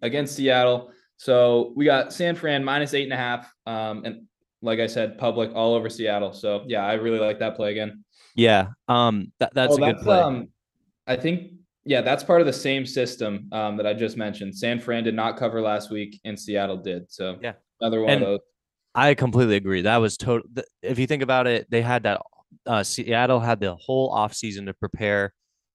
[0.01, 0.91] against Seattle.
[1.17, 3.53] So we got San Fran minus eight and a half.
[3.65, 4.23] Um, and
[4.61, 6.33] like I said, public all over Seattle.
[6.33, 8.03] So yeah, I really like that play again.
[8.35, 8.67] Yeah.
[8.87, 9.31] Um.
[9.39, 10.19] That, that's Oh, a good play.
[10.19, 10.49] Um,
[11.07, 11.51] I think
[11.85, 14.55] yeah, that's part of the same system um, that I just mentioned.
[14.55, 17.11] San Fran did not cover last week, and Seattle did.
[17.11, 17.53] So Yeah.
[17.81, 18.39] another one And- of those.
[18.95, 19.81] I completely agree.
[19.83, 20.49] That was total.
[20.81, 22.21] If you think about it, they had that.
[22.65, 25.31] Uh, Seattle had the whole offseason to prepare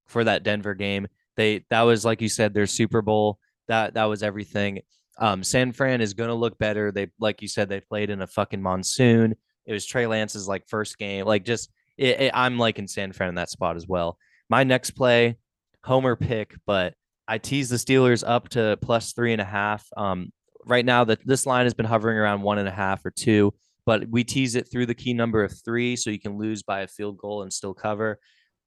[0.08, 1.06] for that Denver game.
[1.36, 3.38] They that was like you said, their Super Bowl.
[3.68, 4.82] That that was everything.
[5.18, 6.90] Um, San Fran is going to look better.
[6.90, 9.34] They like you said, they played in a fucking monsoon.
[9.66, 11.24] It was Trey Lance's like first game.
[11.24, 14.18] Like just, it, it, I'm liking San Fran in that spot as well.
[14.50, 15.36] My next play,
[15.84, 16.94] Homer pick, but
[17.26, 19.86] I tease the Steelers up to plus three and a half.
[19.96, 20.32] Um,
[20.66, 23.54] right now that this line has been hovering around one and a half or two,
[23.86, 26.80] but we tease it through the key number of three, so you can lose by
[26.80, 28.18] a field goal and still cover,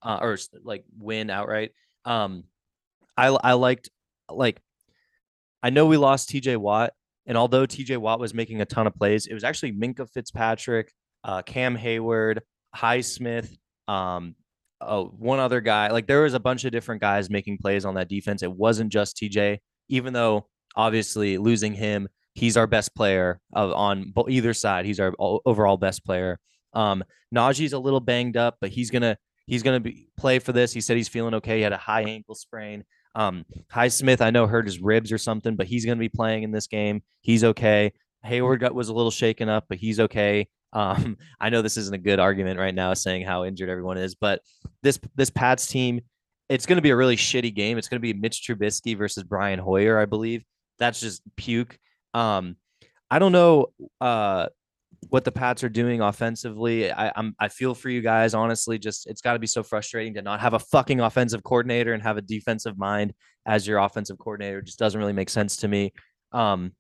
[0.04, 1.72] uh, or like win outright.
[2.06, 2.46] Um,
[3.16, 3.90] I I liked
[4.30, 4.60] like
[5.64, 6.58] I know we lost T.J.
[6.58, 6.94] Watt,
[7.26, 7.98] and although T.J.
[7.98, 10.92] Watt was making a ton of plays, it was actually Minkah Fitzpatrick,
[11.24, 12.40] uh, Cam Heyward,
[12.76, 13.50] Highsmith,
[13.88, 14.36] um,
[14.82, 15.90] oh one other guy.
[15.90, 18.44] Like there was a bunch of different guys making plays on that defense.
[18.44, 19.60] It wasn't just T.J.
[19.90, 24.86] Even though obviously losing him, he's our best player of on either side.
[24.86, 26.40] He's our overall best player.
[26.74, 29.18] Um, Najee's a little banged up, but he's gonna
[29.48, 30.72] he's gonna be play for this.
[30.72, 31.58] He said he's feeling okay.
[31.58, 32.84] He had a high ankle sprain.
[33.18, 36.52] Um, Highsmith, I know hurt his ribs or something, but he's gonna be playing in
[36.52, 37.02] this game.
[37.22, 37.92] He's okay.
[38.26, 40.48] Heyward got was a little shaken up, but he's okay.
[40.72, 44.14] Um, I know this isn't a good argument right now saying how injured everyone is,
[44.14, 44.42] but
[44.84, 46.02] this this Pats team,
[46.48, 47.78] it's going to be a really shitty game.
[47.78, 50.44] It's going to be Mitch Trubisky versus Brian Hoyer, I believe.
[50.78, 51.78] That's just puke.
[52.14, 52.56] Um,
[53.10, 53.68] I don't know
[54.00, 54.48] uh,
[55.10, 56.92] what the Pats are doing offensively.
[56.92, 58.78] I, I'm I feel for you guys, honestly.
[58.78, 62.04] Just it's got to be so frustrating to not have a fucking offensive coordinator and
[62.04, 63.14] have a defensive mind
[63.46, 64.60] as your offensive coordinator.
[64.60, 65.94] It just doesn't really make sense to me.
[66.32, 66.74] Um,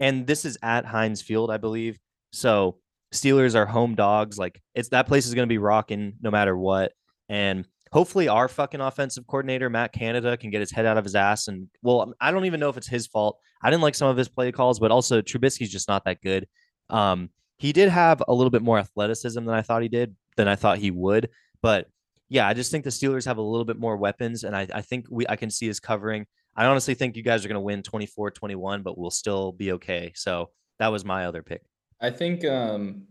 [0.00, 1.98] and this is at Heinz Field, I believe.
[2.32, 2.78] So
[3.12, 4.38] Steelers are home dogs.
[4.38, 6.92] Like it's that place is going to be rocking no matter what.
[7.28, 11.14] And hopefully our fucking offensive coordinator Matt Canada can get his head out of his
[11.14, 11.48] ass.
[11.48, 13.38] And well, I don't even know if it's his fault.
[13.62, 16.48] I didn't like some of his play calls, but also Trubisky's just not that good.
[16.92, 20.48] Um, he did have a little bit more athleticism than I thought he did, than
[20.48, 21.30] I thought he would.
[21.62, 21.88] But
[22.28, 24.82] yeah, I just think the Steelers have a little bit more weapons, and I, I
[24.82, 26.26] think we I can see us covering.
[26.56, 30.12] I honestly think you guys are going to win 24-21, but we'll still be okay.
[30.14, 31.62] So that was my other pick.
[32.00, 33.04] I think um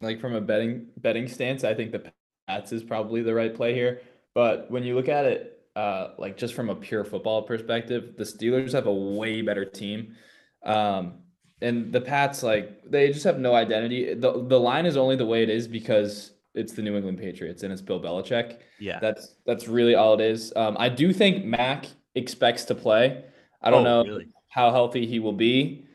[0.00, 2.10] like from a betting betting stance, I think the
[2.48, 4.00] Pats is probably the right play here.
[4.34, 8.24] But when you look at it uh like just from a pure football perspective, the
[8.24, 10.16] Steelers have a way better team.
[10.64, 11.18] Um
[11.62, 14.14] and the Pats like they just have no identity.
[14.14, 17.62] The the line is only the way it is because it's the New England Patriots
[17.62, 18.58] and it's Bill Belichick.
[18.78, 18.98] Yeah.
[19.00, 20.52] That's that's really all it is.
[20.56, 23.24] Um I do think Mac expects to play.
[23.62, 24.26] I don't Oh, know really?
[24.48, 25.86] how healthy he will be.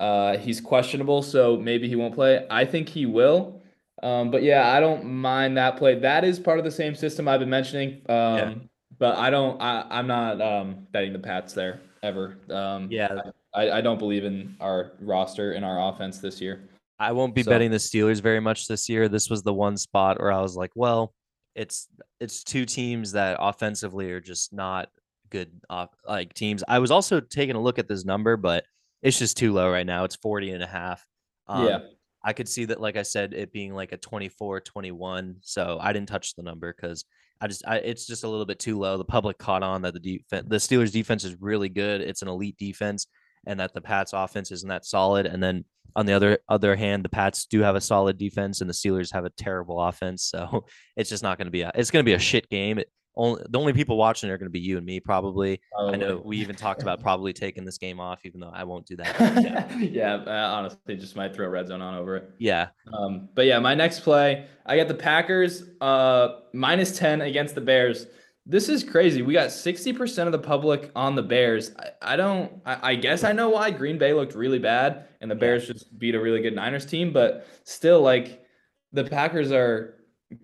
[0.00, 2.44] Uh, he's questionable, so maybe he won't play.
[2.50, 3.62] I think he will.
[4.02, 5.94] Um, but yeah, I don't mind that play.
[5.94, 8.02] That is part of the same system I've been mentioning.
[8.08, 9.60] Um, but I don't.
[9.62, 12.36] I, I'm not um, betting the Pats there ever.
[12.50, 13.20] Um, Yeah.
[13.54, 16.68] I, I don't believe in our roster and our offense this year.
[16.98, 19.08] I won't be So- betting the Steelers very much this year.
[19.08, 21.12] This was the one spot where I was like, well,
[21.54, 21.88] it's
[22.18, 24.88] it's two teams that offensively are just not
[25.30, 26.64] good off like teams.
[26.66, 28.64] I was also taking a look at this number, but
[29.02, 30.04] it's just too low right now.
[30.04, 31.04] It's 40 and a half.
[31.48, 31.78] Um, yeah,
[32.24, 35.36] I could see that, like I said, it being like a 24, 21.
[35.42, 37.04] So I didn't touch the number because
[37.40, 38.96] I just, I, it's just a little bit too low.
[38.96, 42.00] The public caught on that the defense, the Steelers defense is really good.
[42.00, 43.08] It's an elite defense
[43.46, 45.26] and that the Pats offense isn't that solid.
[45.26, 48.70] And then on the other, other hand, the Pats do have a solid defense and
[48.70, 50.24] the Steelers have a terrible offense.
[50.24, 50.64] So
[50.96, 52.78] it's just not going to be a, it's going to be a shit game.
[52.78, 55.60] It, only, the only people watching are going to be you and me probably.
[55.78, 58.86] I know we even talked about probably taking this game off, even though I won't
[58.86, 59.20] do that.
[59.42, 60.22] Yeah.
[60.24, 62.30] yeah, honestly, just might throw red zone on over it.
[62.38, 62.68] yeah.
[62.92, 67.60] Um, but yeah, my next play, I got the Packers uh minus 10 against the
[67.60, 68.06] Bears.
[68.44, 69.22] This is crazy.
[69.22, 71.70] We got 60% of the public on the Bears.
[71.78, 75.30] I, I don't I, I guess I know why Green Bay looked really bad and
[75.30, 78.44] the Bears just beat a really good Niners team, but still like
[78.92, 79.94] the Packers are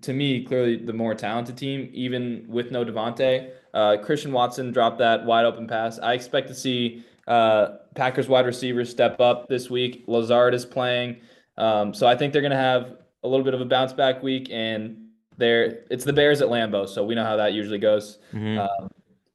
[0.02, 3.50] to me clearly the more talented team, even with no Davante.
[3.74, 5.98] Uh, Christian Watson dropped that wide open pass.
[5.98, 10.04] I expect to see uh, Packers wide receivers step up this week.
[10.06, 11.20] Lazard is playing.
[11.56, 14.22] Um, so I think they're going to have a little bit of a bounce back
[14.22, 15.07] week, and
[15.38, 18.18] they're it's the Bears at Lambeau, so we know how that usually goes.
[18.34, 18.58] Mhm.
[18.58, 18.90] Um,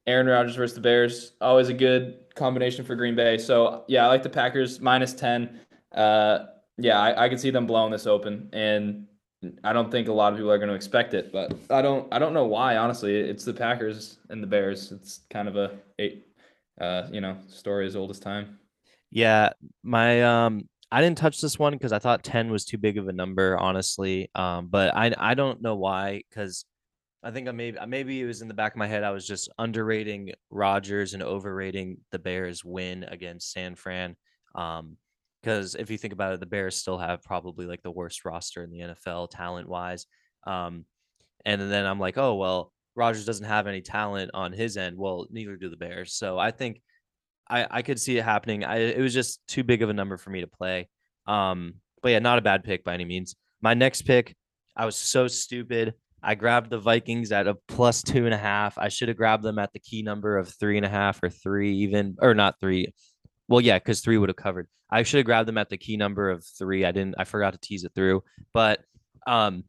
[0.06, 3.38] Aaron Rodgers versus the Bears, always a good combination for Green Bay.
[3.38, 5.60] So yeah, I like the Packers minus ten.
[5.92, 9.06] Uh, yeah, I, I could see them blowing this open, and
[9.62, 12.12] I don't think a lot of people are going to expect it, but I don't
[12.12, 12.76] I don't know why.
[12.76, 14.92] Honestly, it's the Packers and the Bears.
[14.92, 16.22] It's kind of a, a
[16.80, 18.58] uh, you know story as old as time.
[19.10, 19.50] Yeah,
[19.82, 23.08] my um I didn't touch this one because I thought 10 was too big of
[23.08, 24.30] a number, honestly.
[24.36, 26.64] Um, but I I don't know why because
[27.20, 29.02] I think I maybe maybe it was in the back of my head.
[29.02, 34.14] I was just underrating Rodgers and overrating the Bears win against San Fran.
[34.54, 34.96] Um,
[35.42, 38.62] because if you think about it, the Bears still have probably like the worst roster
[38.62, 40.06] in the NFL talent wise.
[40.46, 40.84] Um,
[41.44, 44.96] and then I'm like, oh well, Rodgers doesn't have any talent on his end.
[44.96, 46.14] Well, neither do the Bears.
[46.14, 46.80] So I think
[47.48, 48.64] I I could see it happening.
[48.64, 50.88] I it was just too big of a number for me to play.
[51.26, 53.34] Um, but yeah, not a bad pick by any means.
[53.62, 54.34] My next pick,
[54.76, 55.94] I was so stupid.
[56.22, 58.78] I grabbed the Vikings at a plus two and a half.
[58.78, 61.28] I should have grabbed them at the key number of three and a half or
[61.28, 62.92] three, even or not three.
[63.48, 64.68] Well, yeah, because three would have covered.
[64.90, 66.84] I should have grabbed them at the key number of three.
[66.84, 67.16] I didn't.
[67.18, 68.22] I forgot to tease it through.
[68.54, 68.80] But
[69.26, 69.64] um,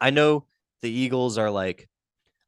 [0.00, 0.46] I know
[0.82, 1.88] the Eagles are like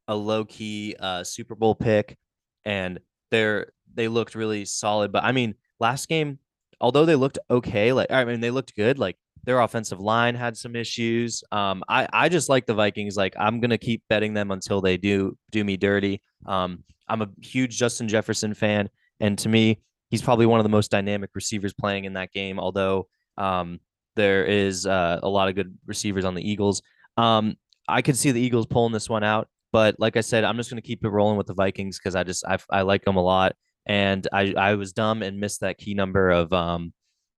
[0.07, 2.17] a low key uh, Super Bowl pick,
[2.65, 2.99] and
[3.31, 5.11] they're they looked really solid.
[5.11, 6.39] But I mean, last game,
[6.81, 8.99] although they looked okay, like I mean, they looked good.
[8.99, 11.43] Like their offensive line had some issues.
[11.51, 13.17] Um, I I just like the Vikings.
[13.17, 16.21] Like I'm gonna keep betting them until they do do me dirty.
[16.45, 20.69] Um, I'm a huge Justin Jefferson fan, and to me, he's probably one of the
[20.69, 22.59] most dynamic receivers playing in that game.
[22.59, 23.79] Although um,
[24.15, 26.81] there is uh, a lot of good receivers on the Eagles.
[27.17, 27.55] Um,
[27.87, 30.69] I could see the Eagles pulling this one out, but like I said, I'm just
[30.69, 33.23] to keep it rolling with the Vikings because I just I, I like them a
[33.23, 36.93] lot, and I I was dumb and missed that key number of um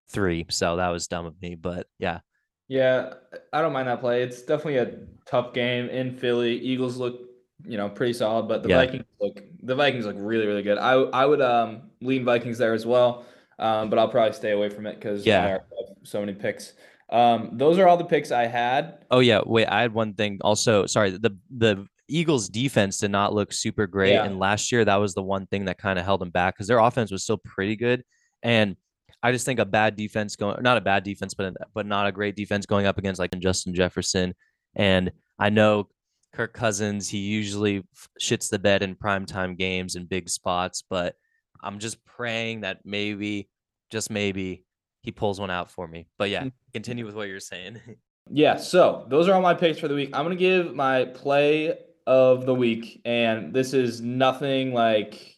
[0.09, 1.55] three, so that was dumb of me.
[1.55, 2.19] But yeah,
[2.67, 3.13] Yeah,
[3.53, 4.23] I don't mind that play.
[4.23, 6.57] It's definitely a tough game in Philly.
[6.57, 7.21] Eagles look,
[7.63, 8.77] you know, pretty solid, but the Yeah.
[8.77, 10.77] Vikings look the Vikings look really, really good.
[10.77, 13.25] I I would um lean Vikings there as well.
[13.59, 15.59] Um, but I'll probably stay away from it because Yeah.
[16.03, 16.73] So many picks.
[17.09, 19.05] Um, those are all the picks I had.
[19.11, 20.85] Oh yeah, wait, I had one thing also.
[20.85, 24.25] Sorry, the the Eagles defense did not look super great Yeah.
[24.25, 26.67] and last year that was the one thing that kind of held them back cuz
[26.67, 28.03] their offense was still pretty good
[28.43, 28.75] and
[29.23, 32.11] I just think a bad defense going not a bad defense but but not a
[32.11, 34.35] great defense going up against like Justin Jefferson
[34.75, 35.89] and I know
[36.33, 37.83] Kirk Cousins he usually
[38.21, 41.15] shits the bed in primetime games and big spots but
[41.63, 43.49] I'm just praying that maybe
[43.89, 44.65] just maybe
[45.05, 46.07] he pulls one out for me.
[46.17, 46.51] But yeah, mm.
[46.73, 47.79] continue with what you're saying.
[48.31, 50.09] Yeah, so those are all my picks for the week.
[50.11, 55.35] I'm gonna give my play of the week, and this is nothing like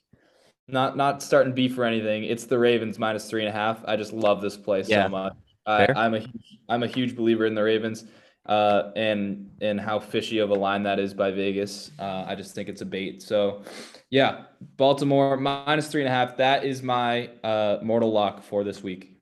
[0.67, 2.23] not not starting beef or anything.
[2.25, 3.83] It's the Ravens minus three and a half.
[3.85, 5.05] I just love this play Yeah.
[5.05, 5.33] so much.
[5.65, 5.97] I, Fair.
[5.97, 8.05] I'm a huge- I'm a huge believer in the Ravens,
[8.45, 11.91] uh, and and how fishy of a line that is by Vegas.
[11.99, 13.21] Uh, I just think it's a bait.
[13.21, 13.61] So,
[14.09, 14.43] yeah,
[14.75, 16.35] Baltimore minus three and a half.
[16.37, 19.13] That is my uh, mortal lock for this week.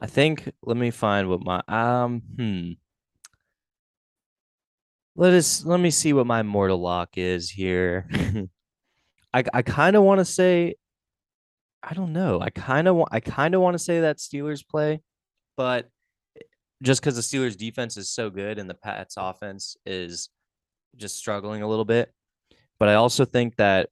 [0.00, 2.72] I think let me find what my um hmm.
[5.18, 8.06] Let us let me see what my mortal lock is here.
[9.34, 10.74] I I kind of want to say
[11.82, 12.40] I don't know.
[12.40, 15.00] I kind of want I kind of want to say that Steelers play,
[15.56, 15.88] but
[16.82, 20.28] just because the Steelers defense is so good and the Pats offense is
[20.96, 22.12] just struggling a little bit.
[22.78, 23.88] But I also think that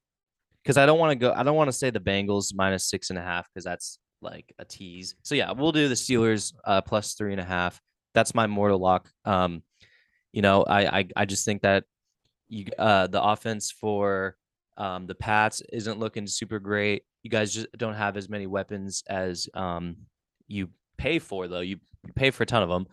[0.62, 3.08] because I don't want to go, I don't want to say the Bengals minus six
[3.10, 5.14] and a half because that's like a tease.
[5.22, 7.80] So yeah, we'll do the Steelers uh, plus three and a half.
[8.12, 9.08] That's my mortal lock.
[9.24, 9.62] Um,
[10.34, 11.84] you know, I I, I just think that
[12.48, 14.36] you uh the offense for
[14.76, 17.04] um the Pats isn't looking super great.
[17.22, 19.96] You guys just don't have as many weapons as um
[20.48, 20.68] you
[20.98, 21.60] pay for though.
[21.60, 22.86] You, you pay for a ton of them.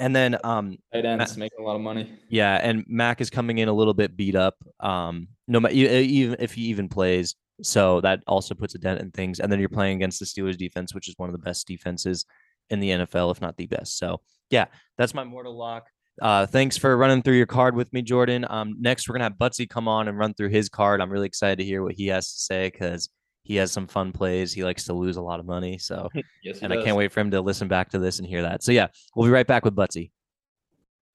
[0.00, 2.18] And then um Tight ends making a lot of money.
[2.28, 4.56] yeah, and Mac is coming in a little bit beat up.
[4.80, 9.12] Um, no matter even if he even plays, so that also puts a dent in
[9.12, 9.38] things.
[9.38, 12.26] And then you're playing against the Steelers defense, which is one of the best defenses
[12.70, 13.96] in the NFL, if not the best.
[13.96, 14.66] So yeah,
[14.98, 15.86] that's my mortal lock.
[16.22, 18.46] Uh, thanks for running through your card with me, Jordan.
[18.48, 21.00] Um, next we're gonna have Buttsie come on and run through his card.
[21.00, 23.08] I'm really excited to hear what he has to say because
[23.42, 24.52] he has some fun plays.
[24.52, 26.08] He likes to lose a lot of money, so
[26.42, 28.62] Yes, and I can't wait for him to listen back to this and hear that.
[28.62, 30.10] So yeah, we'll be right back with Buttsie.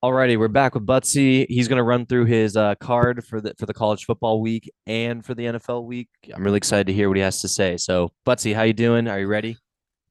[0.04, 1.46] Alrighty, we're back with Buttsie.
[1.50, 5.26] He's gonna run through his uh, card for the for the college football week and
[5.26, 6.10] for the NFL week.
[6.34, 7.78] I'm really excited to hear what he has to say.
[7.78, 9.08] So Buttsie, how you doing?
[9.08, 9.58] Are you ready?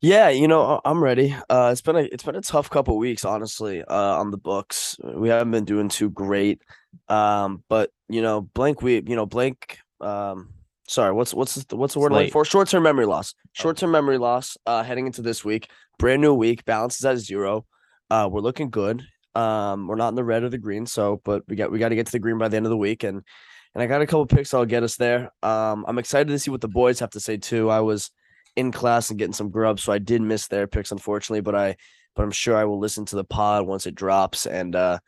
[0.01, 1.35] Yeah, you know, I'm ready.
[1.51, 4.97] Uh, it's been a it's been a tough couple weeks, honestly, uh, on the books.
[5.03, 6.63] We haven't been doing too great.
[7.09, 10.51] Um, but you know, blank we you know, blank um
[10.87, 12.45] sorry, what's what's the, what's the word I'm looking for?
[12.45, 13.35] Short-term memory loss.
[13.37, 13.49] Oh.
[13.55, 15.69] Short-term memory loss uh heading into this week.
[15.99, 17.67] Brand new week, balance is at zero.
[18.09, 19.03] Uh we're looking good.
[19.35, 21.89] Um, we're not in the red or the green, so but we got we got
[21.89, 23.23] to get to the green by the end of the week and
[23.75, 25.33] and I got a couple picks that'll get us there.
[25.43, 27.69] Um, I'm excited to see what the boys have to say too.
[27.69, 28.11] I was
[28.59, 31.77] in class and getting some grub, so I did miss their picks unfortunately, but I
[32.15, 34.99] but I'm sure I will listen to the pod once it drops and uh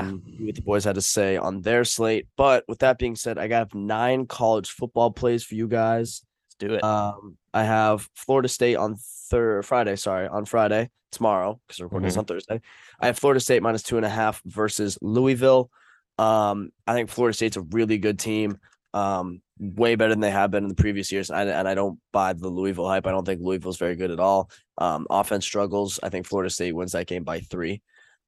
[0.00, 2.26] and see what the boys had to say on their slate.
[2.36, 6.56] But with that being said, I got nine college football plays for you guys Let's
[6.58, 6.84] do it.
[6.84, 8.96] Um, I have Florida State on
[9.30, 9.96] third Friday.
[9.96, 12.20] Sorry, on Friday tomorrow because we're recording this Mhm.
[12.20, 12.60] on Thursday.
[13.00, 15.70] I have Florida State minus two and a half versus Louisville.
[16.18, 18.58] Um, I think Florida State's a really good team.
[18.94, 21.30] Um, way better than they have been in the previous years.
[21.30, 23.06] And, and I don't buy the Louisville hype.
[23.06, 24.50] I don't think Louisville's very good at all.
[24.78, 26.00] Um, offense struggles.
[26.02, 27.80] I think Florida State wins that game by three.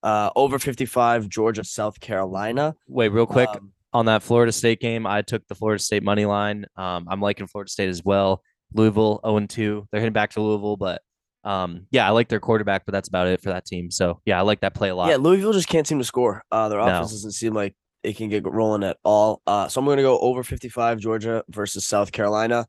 [0.03, 2.75] Uh, over 55, Georgia, South Carolina.
[2.87, 6.25] Wait, real quick Um, on that Florida State game, I took the Florida State money
[6.25, 6.67] line.
[6.77, 8.43] Um, I'm liking Florida State as well.
[8.73, 9.89] Louisville 0 2.
[9.91, 11.01] They're heading back to Louisville, but
[11.45, 13.91] um, yeah, I like their quarterback, but that's about it for that team.
[13.91, 15.11] So yeah, I like that play a lot.
[15.11, 16.43] Yeah, Louisville just can't seem to score.
[16.51, 16.87] Uh, their No.
[16.87, 19.43] offense doesn't seem like it can get rolling at all.
[19.47, 22.67] Uh, so I'm going to go over 55 Georgia versus South Carolina.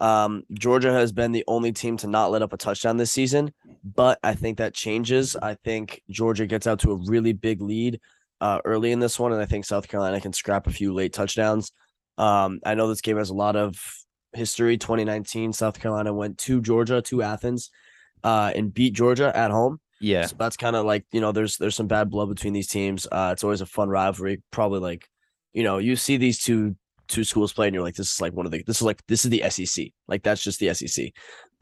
[0.00, 3.52] Um, Georgia has been the only team to not let up a touchdown this season,
[3.84, 5.36] but I think that changes.
[5.36, 8.00] I think Georgia gets out to a really big lead
[8.40, 11.12] uh, early in this one, and I think South Carolina can scrap a few late
[11.12, 11.70] touchdowns.
[12.18, 13.76] Um, I know this game has a lot of
[14.32, 14.76] history.
[14.76, 17.70] 2019, South Carolina went to Georgia, to Athens,
[18.24, 19.78] uh, and beat Georgia at home.
[20.02, 20.26] Yeah.
[20.26, 23.06] So that's kind of like you know, there's there's some bad blood between these teams.
[23.10, 24.42] Uh, it's always a fun rivalry.
[24.50, 25.08] Probably like,
[25.54, 26.76] you know, you see these two
[27.08, 29.00] two schools play, and you're like, this is like one of the this is like
[29.06, 29.86] this is the SEC.
[30.08, 31.12] Like that's just the SEC.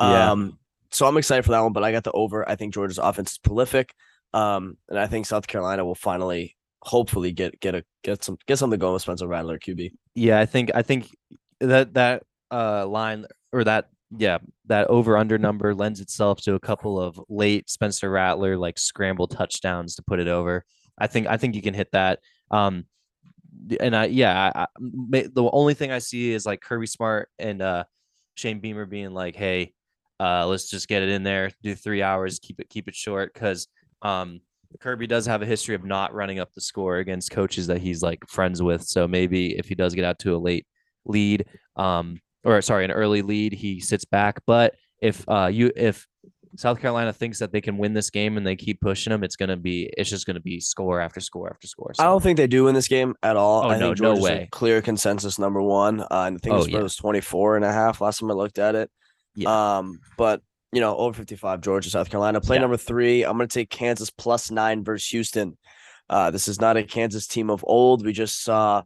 [0.01, 0.31] Yeah.
[0.31, 0.59] Um,
[0.91, 2.49] so I'm excited for that one, but I got the over.
[2.49, 3.95] I think Georgia's offense is prolific.
[4.33, 8.59] Um, and I think South Carolina will finally, hopefully, get get a get some get
[8.59, 9.93] something going with Spencer Rattler QB.
[10.15, 11.15] Yeah, I think I think
[11.61, 16.61] that that uh line or that yeah that over under number lends itself to a
[16.61, 20.65] couple of late Spencer Rattler like scramble touchdowns to put it over.
[20.99, 22.19] I think I think you can hit that.
[22.51, 22.87] Um,
[23.79, 27.63] and I yeah I, I- the only thing I see is like Kirby Smart and
[27.63, 27.85] uh
[28.37, 29.75] Shane Beamer being like, hey,
[30.19, 33.33] uh, let's just get it in there, do three hours, keep it keep it short
[33.35, 33.69] because
[34.03, 34.41] um
[34.81, 38.03] Kirby does have a history of not running up the score against coaches that he's
[38.03, 38.83] like friends with.
[38.85, 40.67] So maybe if he does get out to a late
[41.05, 41.47] lead,
[41.77, 44.41] um, or sorry, an early lead, he sits back.
[44.47, 46.07] But if uh you if
[46.57, 49.37] South Carolina thinks that they can win this game and they keep pushing them, it's
[49.37, 51.93] gonna be it's just gonna be score after score after score.
[51.99, 53.63] I don't think they do win this game at all.
[53.65, 54.49] Oh, I no, think no Georgia's way.
[54.51, 56.01] clear consensus number one.
[56.01, 56.83] Uh, and I think Oh, the spread yeah.
[56.83, 58.91] was 24 and a half last time I looked at it.
[59.37, 59.79] Yeah.
[59.79, 62.41] Um, but you know, over 55, Georgia, South Carolina.
[62.41, 62.63] Play Yeah.
[62.63, 63.23] number three.
[63.25, 65.57] I'm gonna take Kansas plus nine versus Houston.
[66.09, 68.05] Uh, this is not a Kansas team of old.
[68.05, 68.83] We just saw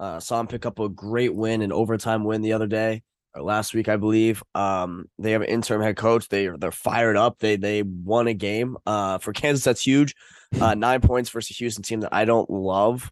[0.00, 3.02] uh saw him pick up a great win, an overtime win the other day
[3.34, 4.42] or last week, I believe.
[4.54, 6.28] Um, they have an interim head coach.
[6.28, 7.38] They they're fired up.
[7.38, 8.76] They they won a game.
[8.86, 10.14] Uh, for Kansas, that's huge.
[10.60, 13.10] Uh, nine points versus a Houston team that I don't love.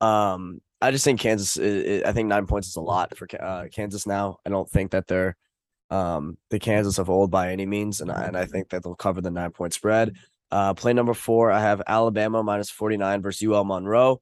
[0.00, 1.56] Um, I just think Kansas.
[1.58, 4.38] i- think nine points is a lot for uh, Kansas now.
[4.46, 5.36] I don't think that they're
[5.88, 8.94] um the Kansas of old by any means, and I, and I think that they'll
[8.94, 10.14] cover the nine point spread.
[10.50, 14.20] Uh, play number four, I have Alabama minus forty nine versus UL Monroe.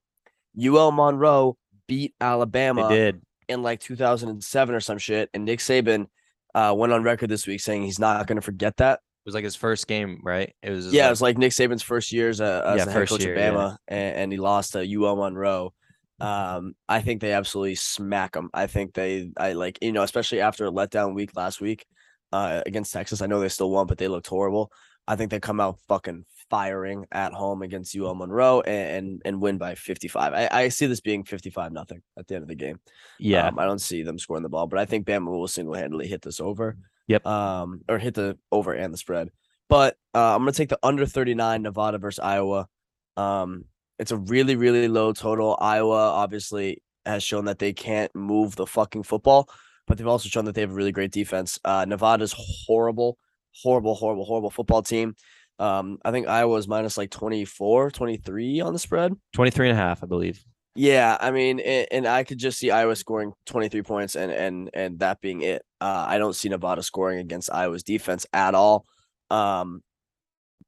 [0.63, 3.23] UL Monroe beat Alabama they did.
[3.49, 6.07] in like 2007 or some shit, and Nick Saban
[6.55, 8.95] uh, went on record this week saying he's not going to forget that.
[8.95, 10.55] It was like his first game, right?
[10.63, 12.85] It was Yeah, like- it was like Nick Saban's first year as, a, as Yeah,
[12.85, 13.77] the head coach year, of yeah.
[13.89, 15.73] And, and he lost to UL Monroe.
[16.21, 18.51] Um, I think they absolutely smack them.
[18.55, 21.85] I think they, I like, you know, especially after a letdown week last week
[22.33, 23.21] uh, against Texas.
[23.23, 24.71] I know they still won, but they looked horrible.
[25.09, 29.41] I think they come out fucking firing at home against UL Monroe and and, and
[29.41, 30.33] win by 55.
[30.35, 32.81] I, I see this being 55 nothing at the end of the game.
[33.19, 35.75] yeah, Um, I don't see them scoring the ball, but I think Bama will single
[35.75, 36.77] handedly hit this over.
[37.07, 37.27] Yep.
[37.27, 39.31] Um, or hit the over and the spread.
[39.69, 42.69] But uh, I'm gonna take the under 39 Nevada versus Iowa.
[43.17, 43.65] Um,
[43.99, 45.57] it's a really really low total.
[45.61, 49.49] Iowa obviously has shown that they can't move the fucking football,
[49.87, 51.59] but they've also shown that they have a really great defense.
[51.65, 53.19] Uh, Nevada's horrible,
[53.63, 55.15] horrible, horrible, horrible football team.
[55.59, 59.13] Um, I think Iowa's minus like 24, 23 on the spread.
[59.35, 60.43] 23 and a half, I believe.
[60.77, 64.71] Yeah, I mean, a- and I could just see Iowa scoring 23 points and and
[64.75, 65.63] and that being it.
[65.81, 68.85] Uh, I don't see Nevada scoring against Iowa's defense at all.
[69.31, 69.83] Um,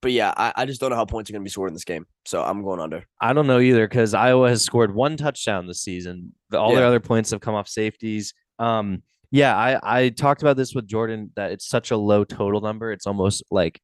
[0.01, 1.75] but yeah, I, I just don't know how points are going to be scored in
[1.75, 3.05] this game, so I'm going under.
[3.21, 6.33] I don't know either because Iowa has scored one touchdown this season.
[6.51, 8.33] The- All their other points have come off safeties.
[8.61, 12.61] Um, yeah, I I talked about this with Jordan that it's such a low total
[12.61, 12.93] number.
[12.93, 13.81] It's almost like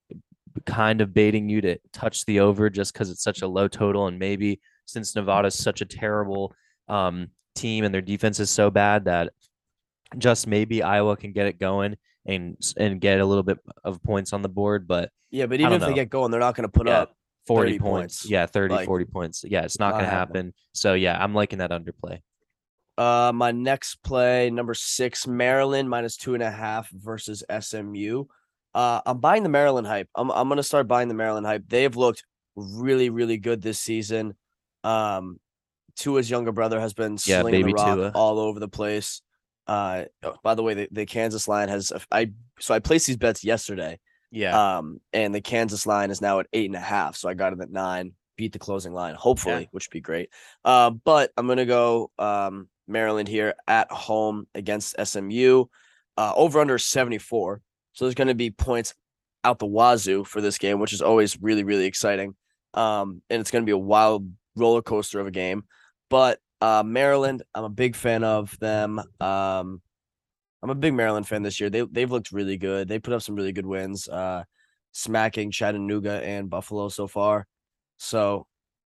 [0.66, 4.06] kind of baiting you to touch the over just because it's such a low total,
[4.06, 6.54] and maybe since Nevada's such a terrible
[6.88, 9.32] um team and their defense is so bad that
[10.18, 11.96] just maybe Iowa can get it going
[12.26, 15.74] and and get a little bit of points on the board, but Yeah, but even
[15.74, 17.16] if they get going, they're not going to put Yeah, up.
[17.46, 18.20] 40 points.
[18.22, 18.30] points.
[18.30, 19.44] Yeah, 30, Like, 40 points.
[19.46, 20.54] Yeah, it's not going to happen.
[20.72, 22.20] So yeah, I'm liking that underplay.
[22.98, 28.24] Uh, my next play, number six, Maryland minus two and a half versus SMU.
[28.74, 30.08] Uh, I'm buying the Maryland hype.
[30.14, 31.64] I'm I'm gonna start buying the Maryland hype.
[31.68, 32.24] They have looked
[32.56, 34.34] really, really good this season.
[34.84, 35.38] Um,
[35.96, 38.12] Tua's younger brother has been Yeah, slinging the rock Tua.
[38.14, 39.22] all over the place.
[39.66, 43.16] Uh, oh, by the way, the, the Kansas line has I so I placed these
[43.16, 43.98] bets yesterday.
[44.30, 44.78] Yeah.
[44.78, 47.16] Um, and the Kansas line is now at eight and a half.
[47.16, 50.30] So I got it at nine, beat the closing line, hopefully, which would be great.
[50.64, 55.66] Uh, but I'm gonna go um Maryland here at home against SMU.
[56.16, 57.62] Uh, over under 74.
[57.92, 58.94] So there's gonna be points
[59.44, 62.34] out the wazoo for this game, which is always really, really exciting.
[62.74, 65.64] Um, and it's gonna be a wild roller coaster of a game.
[66.10, 69.00] But uh, Maryland, I'm a big fan of them.
[69.20, 69.82] Um,
[70.62, 71.70] I'm a big Maryland fan this year.
[71.70, 72.88] They they've looked really good.
[72.88, 74.44] They put up some really good wins, uh,
[74.92, 77.46] smacking Chattanooga and Buffalo so far.
[77.98, 78.46] So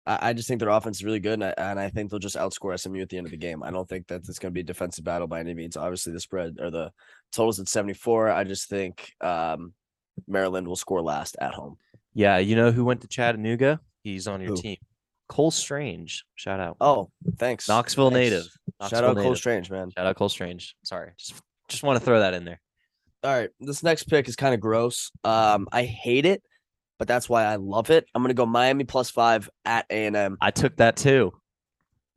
[0.05, 2.19] I, I just think their offense is really good, and I, and I think they'll
[2.19, 3.63] just outscore SMU at the end of the game.
[3.63, 5.77] I don't think that it's going to be a defensive battle by any means.
[5.77, 6.91] Obviously, the spread or the
[7.31, 8.29] totals at 74.
[8.29, 9.73] I just think um,
[10.27, 11.77] Maryland will score last at home.
[12.13, 12.37] Yeah.
[12.37, 13.79] You know who went to Chattanooga?
[14.03, 14.61] He's on your Who?
[14.61, 14.77] team.
[15.29, 16.25] Cole Strange.
[16.35, 16.77] Shout out.
[16.81, 17.67] Oh, thanks.
[17.67, 18.31] Knoxville Thanks.
[18.31, 18.43] native.
[18.43, 19.35] Shout Knoxville out Cole.
[19.35, 19.89] Strange, man.
[19.91, 20.75] Shout out Cole Strange.
[20.83, 21.11] Sorry.
[21.17, 22.59] Just just want to throw that in there.
[23.23, 25.09] All right, this next pick is kind of gross.
[25.23, 26.43] Um, I hate it,
[26.99, 28.05] but that's why I love it.
[28.13, 30.37] I'm gonna go Miami plus five at A and M.
[30.41, 31.31] I took that too.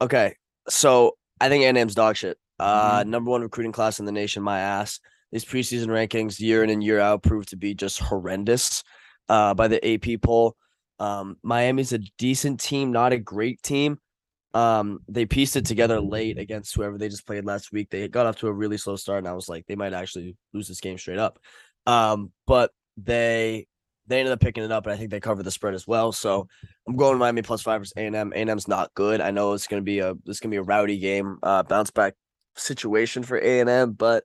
[0.00, 0.34] Okay,
[0.68, 2.38] so I think A and M's dog shit.
[2.58, 4.42] Uh, number one recruiting class in the nation.
[4.42, 5.00] My ass.
[5.32, 8.84] These preseason rankings, year in and year out, prove to be just horrendous.
[9.28, 10.54] Uh, by the AP poll,
[11.00, 13.98] um, Miami's a decent team, not a great team.
[14.54, 17.90] Um, they pieced it together late against whoever they just played last week.
[17.90, 20.36] They got off to a really slow start, and I was like, they might actually
[20.54, 21.38] lose this game straight up.
[21.86, 23.66] Um, but they
[24.06, 26.12] they ended up picking it up, and I think they covered the spread as well.
[26.12, 26.46] So
[26.86, 28.32] I'm going Miami plus five versus A and M.
[28.34, 29.20] A and M's not good.
[29.20, 32.14] I know it's gonna be a it's gonna be a rowdy game, uh, bounce back
[32.56, 34.24] situation for A and M, but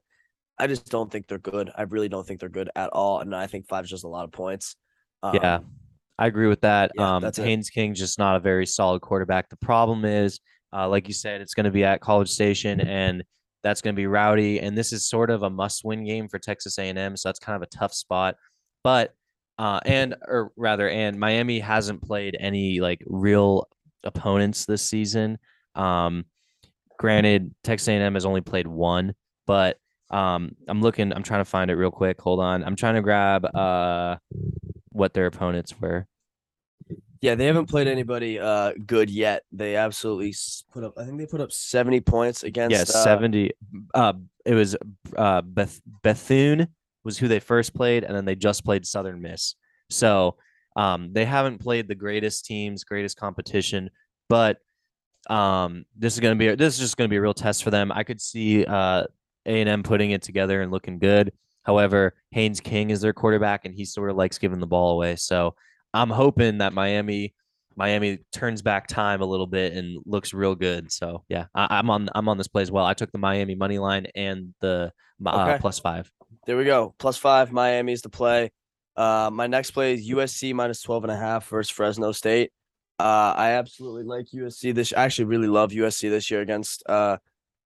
[0.58, 1.70] I just don't think they're good.
[1.76, 4.08] I really don't think they're good at all, and I think five is just a
[4.08, 4.76] lot of points.
[5.24, 5.56] Yeah.
[5.56, 5.66] Um,
[6.18, 6.92] I agree with that.
[6.94, 7.44] yeah, um, that's it.
[7.44, 9.48] Haynes King just not a very solid quarterback.
[9.48, 10.38] The problem is,
[10.72, 13.24] uh, like you said, it's going to be at College Station, and
[13.62, 14.60] that's going to be rowdy.
[14.60, 17.62] And this is sort of a must-win game for Texas A&M, so that's kind of
[17.62, 18.36] a tough spot.
[18.84, 19.14] But
[19.62, 23.68] uh, and or rather, and Miami hasn't played any like real
[24.02, 25.38] opponents this season.
[25.76, 26.24] Um,
[26.98, 29.14] granted, Texas A&M has only played one,
[29.46, 29.78] but
[30.10, 31.12] um, I'm looking.
[31.12, 32.20] I'm trying to find it real quick.
[32.22, 32.64] Hold on.
[32.64, 34.16] I'm trying to grab uh
[34.88, 36.08] what their opponents were.
[37.20, 39.44] Yeah, they haven't played anybody uh good yet.
[39.52, 40.34] They absolutely
[40.72, 40.94] put up.
[40.98, 42.72] I think they put up seventy points against.
[42.74, 43.52] Yeah, uh, 70.
[43.94, 44.76] Uh, it was
[45.16, 46.66] uh, Beth Bethune
[47.04, 49.54] was who they first played, and then they just played Southern Miss.
[49.90, 50.36] So
[50.76, 53.90] um, they haven't played the greatest teams, greatest competition,
[54.28, 54.58] but
[55.28, 57.92] um, this is gonna be this is just gonna be a real test for them.
[57.92, 59.04] I could see uh
[59.46, 61.32] A and M putting it together and looking good.
[61.64, 65.14] However, Haynes King is their quarterback, and he sort of likes giving the ball away.
[65.16, 65.54] So
[65.94, 67.34] I'm hoping that Miami
[67.76, 70.90] Miami turns back time a little bit and looks real good.
[70.92, 72.84] So yeah, I, I'm on I'm on this play as well.
[72.84, 74.92] I took the Miami money line and the
[75.24, 75.58] uh, Okay.
[75.60, 76.10] plus five.
[76.46, 76.94] There we go.
[76.98, 77.52] Plus five.
[77.52, 78.50] Miami's the play.
[78.96, 82.50] Uh, my next play is USC minus 12 and a half versus Fresno State.
[82.98, 84.92] Uh, I absolutely like USC this.
[84.92, 87.16] I actually really love USC this year against uh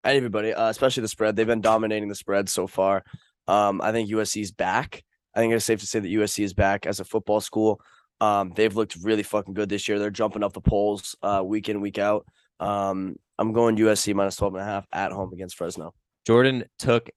[0.03, 1.35] everybody, uh, especially the spread.
[1.35, 3.03] They've been dominating the spread so far.
[3.47, 5.03] Um, I think USC is back.
[5.35, 7.81] I think it's safe to say that USC is back as a football school.
[8.21, 9.99] Um, they've looked really fucking good this year.
[9.99, 12.25] They're jumping up the polls uh week in, week out.
[12.59, 15.93] Um, I'm going USC minus 12 and a half at home against Fresno.
[16.25, 17.09] Jordan took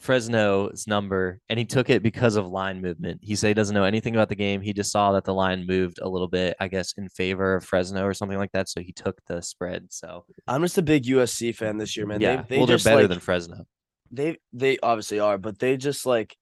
[0.00, 3.20] Fresno's number and he took it because of line movement.
[3.22, 4.60] He said he doesn't know anything about the game.
[4.60, 7.64] He just saw that the line moved a little bit, I guess, in favor of
[7.64, 8.68] Fresno or something like that.
[8.68, 9.86] So he took the spread.
[9.90, 12.20] So I'm just a big USC fan this year, man.
[12.20, 13.66] yeah, they, they well, they're better like, than Fresno.
[14.10, 16.36] they they obviously are, but they just like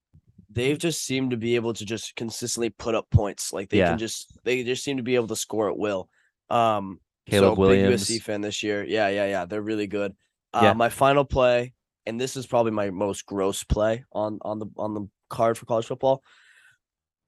[0.50, 3.52] they've just seemed to be able to just consistently put up points.
[3.52, 3.88] Like they Yeah.
[3.90, 6.08] can just they just seem to be able to score at will.
[6.50, 7.00] Um
[7.30, 8.08] Caleb so Williams.
[8.08, 8.84] big USC fan this year.
[8.84, 9.44] Yeah, yeah, yeah.
[9.46, 10.14] They're really good.
[10.52, 10.72] Uh Yeah.
[10.74, 11.72] my final play,
[12.06, 15.66] and this is probably my most gross play on on the on the card for
[15.66, 16.22] college football.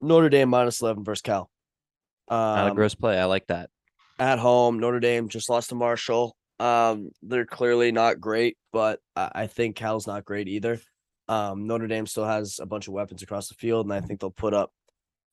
[0.01, 1.51] Notre Dame minus 11 versus Cal.
[2.31, 3.19] Not a Um, gross play.
[3.19, 3.71] I like that.
[4.19, 4.79] at home.
[4.79, 6.37] Notre Dame just lost to Marshall.
[6.61, 10.81] Um, they're clearly not great, but I, I think Cal's not great either.
[11.29, 14.21] Um, Notre Dame still has a bunch of weapons across the field, and I think
[14.21, 14.71] they'll put up,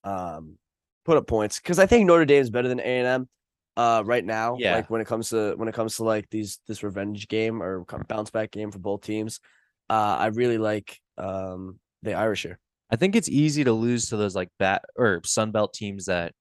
[0.04, 0.58] um,
[1.06, 3.30] put up points because I think Notre Dame is better than A and M,
[3.78, 4.58] uh, right now.
[4.60, 4.76] Yeah.
[4.76, 7.86] Like when it comes to when it comes to like these this revenge game or
[8.08, 9.40] bounce back game for both teams,
[9.90, 12.60] uh, I really like um the Irish here.
[12.90, 16.34] I think it's easy to lose to those like bat or Sunbelt teams that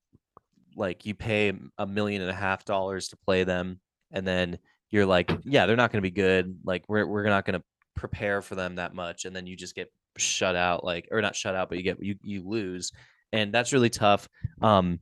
[0.77, 4.59] like you pay a million and a half dollars to play them, and then
[4.91, 6.59] you're like, yeah, they're not going to be good.
[6.65, 7.65] Like we're we're not going to
[7.95, 11.37] prepare for them that much, and then you just get shut out, like or not
[11.37, 12.91] shut out, but you get you you lose,
[13.33, 14.29] and that's really tough.
[14.61, 15.01] Um,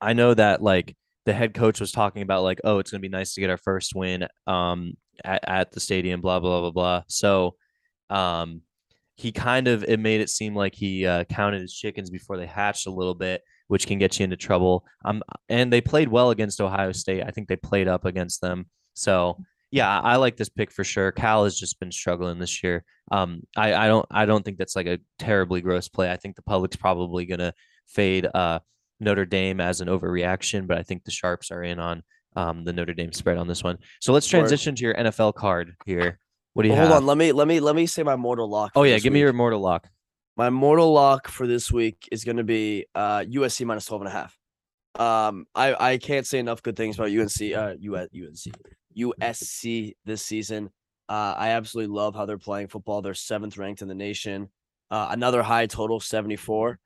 [0.00, 0.96] I know that like
[1.26, 3.56] the head coach was talking about like, oh, it's to be nice to get our
[3.56, 4.94] first win um
[5.24, 7.02] at, at the stadium, blah blah blah blah.
[7.08, 7.56] So,
[8.10, 8.62] um,
[9.16, 12.46] he kind of it made it seem like he uh, counted his chickens before they
[12.46, 14.84] hatched a little bit, which can get you into trouble.
[15.04, 17.22] Um, and they played well against Ohio State.
[17.24, 18.66] I think they played up against them.
[18.94, 19.38] So
[19.70, 21.10] yeah, I like this pick for sure.
[21.12, 22.84] Cal has just been struggling this year.
[23.10, 26.10] Um, I, I don't I don't think that's like a terribly gross play.
[26.10, 27.52] I think the public's probably gonna
[27.86, 28.60] fade uh
[29.00, 32.02] Notre Dame as an overreaction, but I think the sharps are in on
[32.36, 33.78] um the Notre Dame spread on this one.
[34.00, 36.18] So let's transition to your NFL card here.
[36.54, 36.90] What do you Well, have?
[36.90, 38.72] hold on, let me let me let me say my mortal lock.
[38.76, 39.88] oh yeah, give me your mortal lock.
[40.36, 44.08] My mortal lock for this week is going to be uh, USC minus 12 and
[44.08, 44.36] a half.
[44.96, 48.54] Um, I, I can't say enough good things about UNC, uh, US, UNC,
[48.96, 50.70] USC this season.
[51.08, 53.02] Uh, I absolutely love how they're playing football.
[53.02, 54.48] They're seventh ranked in the nation.
[54.90, 56.78] Uh, another high total, 74.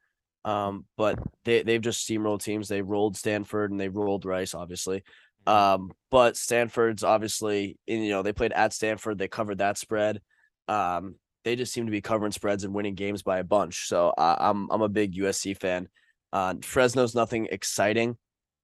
[0.48, 2.68] Um, but they, they've just steamrolled teams.
[2.68, 5.02] They rolled Stanford and they rolled Rice, obviously.
[5.46, 9.18] Um, but Stanford's obviously, in, you know, they played at Stanford.
[9.18, 10.20] They covered that spread.
[10.66, 13.88] Um, they just seem to be covering spreads and winning games by a bunch.
[13.88, 15.88] So uh, I'm I'm a big USC fan.
[16.32, 18.16] Uh, Fresno's nothing exciting.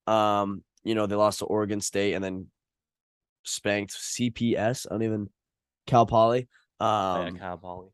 [0.06, 2.48] Um, you know they lost to Oregon State and then
[3.44, 4.86] spanked CPS.
[4.86, 5.30] I don't even
[5.86, 6.48] Cal Poly.
[6.80, 7.88] yeah, Um, Cal Poly.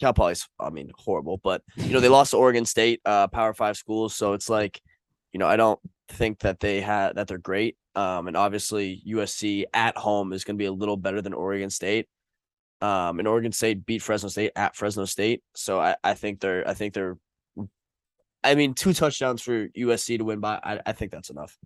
[0.00, 3.54] Cal Poly's I mean horrible, but you know they lost to Oregon State, uh, Power
[3.54, 4.14] Five schools.
[4.14, 4.80] So it's like,
[5.32, 7.76] you know, I don't think that they had that they're great.
[7.94, 11.70] Um, and obviously USC at home is going to be a little better than Oregon
[11.70, 12.06] State.
[12.82, 16.68] Um, and Oregon State beat Fresno State at Fresno State, so I, I think they're
[16.68, 17.16] I think they're.
[18.44, 20.60] I mean, two touchdowns for USC to win by.
[20.62, 21.56] I, I think that's enough.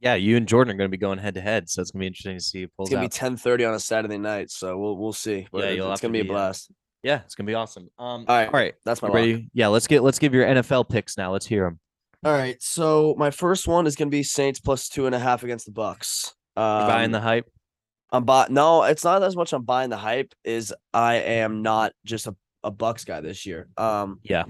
[0.00, 2.00] Yeah, you and Jordan are going to be going head to head, so it's going
[2.00, 4.50] to be interesting to see who It's gonna be ten thirty on a Saturday night,
[4.50, 5.46] so we'll we'll see.
[5.52, 6.70] But Yeah, it- it's gonna to be a be, uh, blast.
[7.02, 7.88] Yeah, it's going to be awesome.
[7.98, 9.16] Um, All right, all right, That's my you lock.
[9.16, 9.50] ready?
[9.54, 11.32] Yeah, let's get let's give your NFL picks now.
[11.32, 11.80] Let's hear them.
[12.24, 15.42] All right, so my first one is gonna be Saints plus two and a half
[15.42, 16.32] against the Bucs.
[16.56, 17.46] Um, buying the hype.
[18.12, 21.92] I'm buy no, it's not as much I'm buying the hype is I am not
[22.04, 23.68] just a, a Bucs guy this year.
[23.76, 24.44] Um Yeah,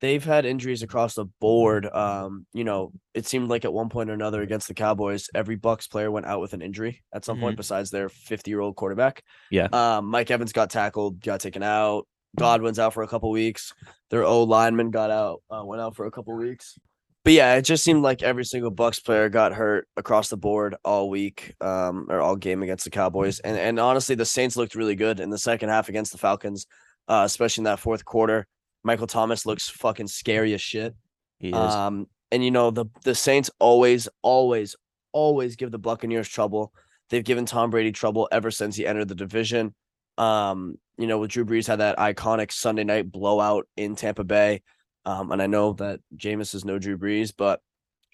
[0.00, 1.86] they've had injuries across the board.
[1.86, 5.56] Um, you know, it seemed like at one point or another against the Cowboys, every
[5.56, 8.76] Bucs player went out with an injury at some point besides their 50 year old
[8.76, 9.22] quarterback.
[9.50, 9.68] Yeah.
[9.72, 12.06] Um, Mike Evans got tackled, got taken out.
[12.36, 13.72] Godwin's out for a couple weeks.
[14.10, 16.78] Their old lineman got out, uh, went out for a couple weeks.
[17.24, 20.76] But yeah, it just seemed like every single Bucs player got hurt across the board
[20.84, 23.40] all week, um, or all game against the Cowboys.
[23.40, 26.66] And and honestly, the Saints looked really good in the second half against the Falcons,
[27.08, 28.46] uh, especially in that fourth quarter.
[28.82, 30.94] Michael Thomas looks fucking scary as shit.
[31.38, 31.54] he is.
[31.54, 34.76] Um, and you know the the Saints always, always,
[35.12, 36.72] always give the Buccaneers trouble.
[37.10, 39.74] They've given Tom Brady trouble ever since he entered the division.
[40.16, 44.62] Um, you know, with Drew Brees had that iconic Sunday night blowout in Tampa Bay.
[45.04, 47.60] Um, and I know that Jameis is no Drew Brees, but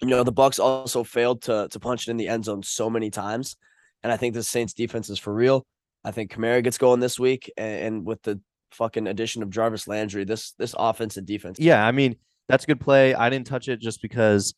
[0.01, 2.89] you know the Bucs also failed to to punch it in the end zone so
[2.89, 3.55] many times.
[4.03, 5.65] And I think the Saints defense is for real.
[6.03, 8.39] I think Kamara gets going this week, and, and with the
[8.71, 11.59] fucking addition of Jarvis Landry, this this offense and defense.
[11.59, 12.15] yeah, I mean
[12.49, 13.13] that's a good play.
[13.13, 14.53] I didn't touch it just because,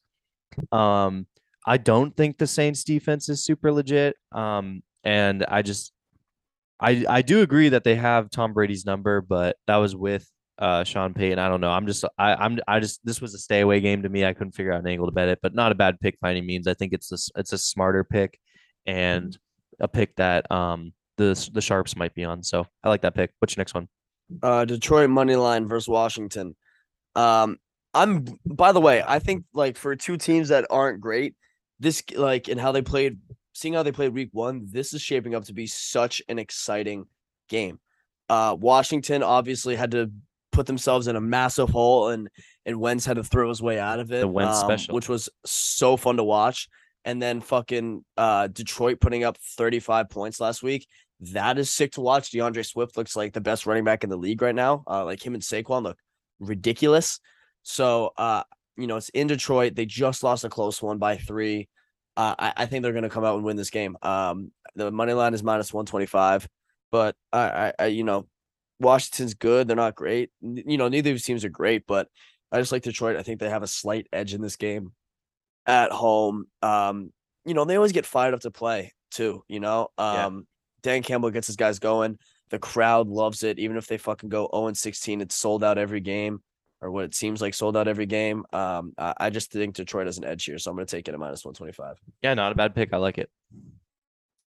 [0.72, 1.26] um,
[1.66, 4.16] I don't think the Saints defense is super legit.
[4.32, 5.92] Um, and I just,
[6.80, 10.30] I I do agree that they have Tom Brady's number, but that was with
[10.60, 11.40] uh Sean Payton.
[11.40, 11.72] I don't know.
[11.72, 14.26] I'm just I I'm I just this was a stay away game to me.
[14.26, 16.32] I couldn't figure out an angle to bet it, but not a bad pick by
[16.32, 16.68] any means.
[16.68, 18.40] I think it's a, it's a smarter pick
[18.86, 19.38] and
[19.80, 22.44] a pick that um the the sharps might be on.
[22.44, 23.32] So I like that pick.
[23.40, 23.88] What's your next one?
[24.44, 26.56] Uh Detroit money line versus Washington.
[27.16, 27.58] Um
[27.94, 31.36] I'm by the way, I think like for two teams that aren't great,
[31.80, 33.18] this like and how they played
[33.54, 37.06] seeing how they played week 1, this is shaping up to be such an exciting
[37.50, 37.80] game.
[38.28, 40.12] Uh Washington obviously had to
[40.52, 42.30] put themselves in a massive hole and
[42.66, 44.22] and Wentz had to throw his way out of it.
[44.22, 44.96] The Wentz um, special.
[44.96, 46.68] which was so fun to watch.
[47.06, 50.86] And then fucking uh Detroit putting up 35 points last week
[51.22, 52.32] that is sick to watch.
[52.32, 54.84] D'Andre Swift looks like the best running back in the league right now.
[54.88, 55.98] Uh, like him and Saquon look
[56.40, 57.20] ridiculous.
[57.64, 58.44] So, uh,
[58.78, 59.76] you know, it's in Detroit.
[59.76, 61.68] They just lost a close one by three.
[62.16, 63.98] Uh, I, I think they're going to come out and win this game.
[64.02, 66.48] Um, the money line is minus 125,
[66.92, 68.28] but I, I, I, you know,
[68.80, 69.68] Washington's good.
[69.68, 70.32] They're not great.
[70.42, 72.08] You know, neither of these teams are great, but
[72.52, 73.18] I just like Detroit.
[73.18, 74.94] I think they have a slight edge in this game
[75.66, 76.46] at home.
[76.62, 77.12] Um,
[77.46, 79.90] you know, they always get fired up to play too, you know.
[79.98, 80.30] Yeah.
[80.82, 82.18] Dan Campbell gets his guys going.
[82.50, 83.60] The crowd loves it.
[83.60, 86.42] Even if they fucking go 0 and 16, it's sold out every game,
[86.82, 88.44] or what it seems like sold out every game.
[88.52, 91.14] Um, I, I just think Detroit has an edge here, so I'm gonna take it
[91.14, 91.98] at minus 125.
[92.22, 92.94] Yeah, not a bad pick.
[92.94, 93.30] I like it.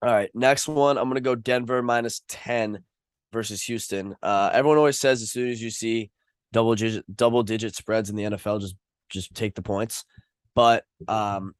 [0.01, 2.83] All right, next one, I'm gonna go Denver minus 10
[3.33, 4.15] versus Houston.
[4.21, 6.11] Uh, everyone always says as soon as you see
[6.53, 8.75] double digit double digit spreads in the NFL, just
[9.09, 10.05] just take the points.
[10.53, 11.53] But um,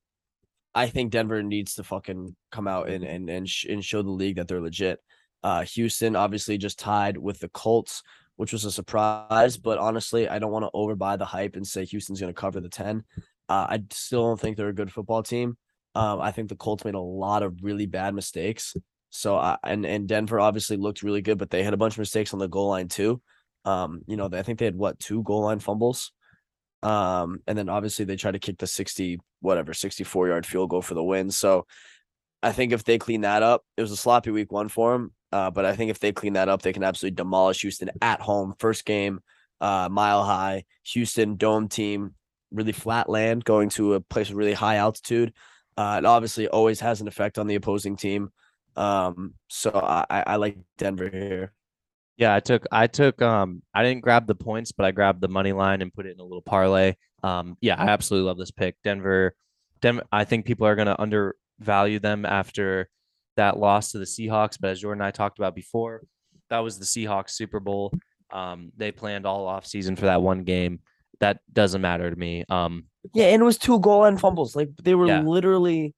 [0.78, 4.12] I think Denver needs to fucking come out and and and, sh- and show the
[4.12, 5.00] league that they're legit.
[5.44, 8.04] Uh, Houston obviously just tied with the Colts,
[8.36, 9.58] which was a surprise.
[9.58, 12.60] But honestly, I don't want to overbuy the hype and say Houston's going to cover
[12.60, 13.04] the ten.
[13.50, 15.58] Uh, I still don't think they're a good football team.
[15.96, 18.76] Um, I think the Colts made a lot of really bad mistakes.
[19.10, 22.00] So I and and Denver obviously looked really good, but they had a bunch of
[22.00, 23.20] mistakes on the goal line too.
[23.66, 26.12] Um, you know, I think they had what two goal line fumbles.
[26.84, 30.82] Um, and then obviously they tried to kick the 60, whatever, 64 yard field goal
[30.82, 31.32] for the win.
[31.32, 31.66] So
[32.42, 35.14] I think if they clean that up, it was a sloppy week one for them.
[35.32, 38.22] Uh, but I think if they clean that up, they can absolutely demolish Houston at
[38.22, 38.54] home.
[38.60, 39.20] First game,
[39.60, 42.16] uh, mile high, Houston dome team,
[42.52, 45.34] really flat land, going to a place with really high altitude.
[45.76, 48.32] Uh, it obviously always has an effect on the opposing team.
[48.76, 51.52] Um, so I, I like Denver here.
[52.18, 55.28] Yeah, I took I took um I didn't grab the points, but I grabbed the
[55.28, 56.96] money line and put it in a little parlay.
[57.24, 58.76] Um yeah, I absolutely love this pick.
[58.84, 59.36] Denver
[59.82, 62.90] Denver I think people are going to undervalue them after
[63.36, 66.02] that loss to the Seahawks, but as Jordan and I talked about before,
[66.50, 67.94] that was the Seahawks Super Bowl.
[68.32, 70.80] Um they planned all off season for that one game.
[71.20, 72.46] That doesn't matter to me.
[72.50, 74.56] Um Yeah, and it was two goal line fumbles.
[74.56, 75.22] Like they were Yeah.
[75.22, 75.94] literally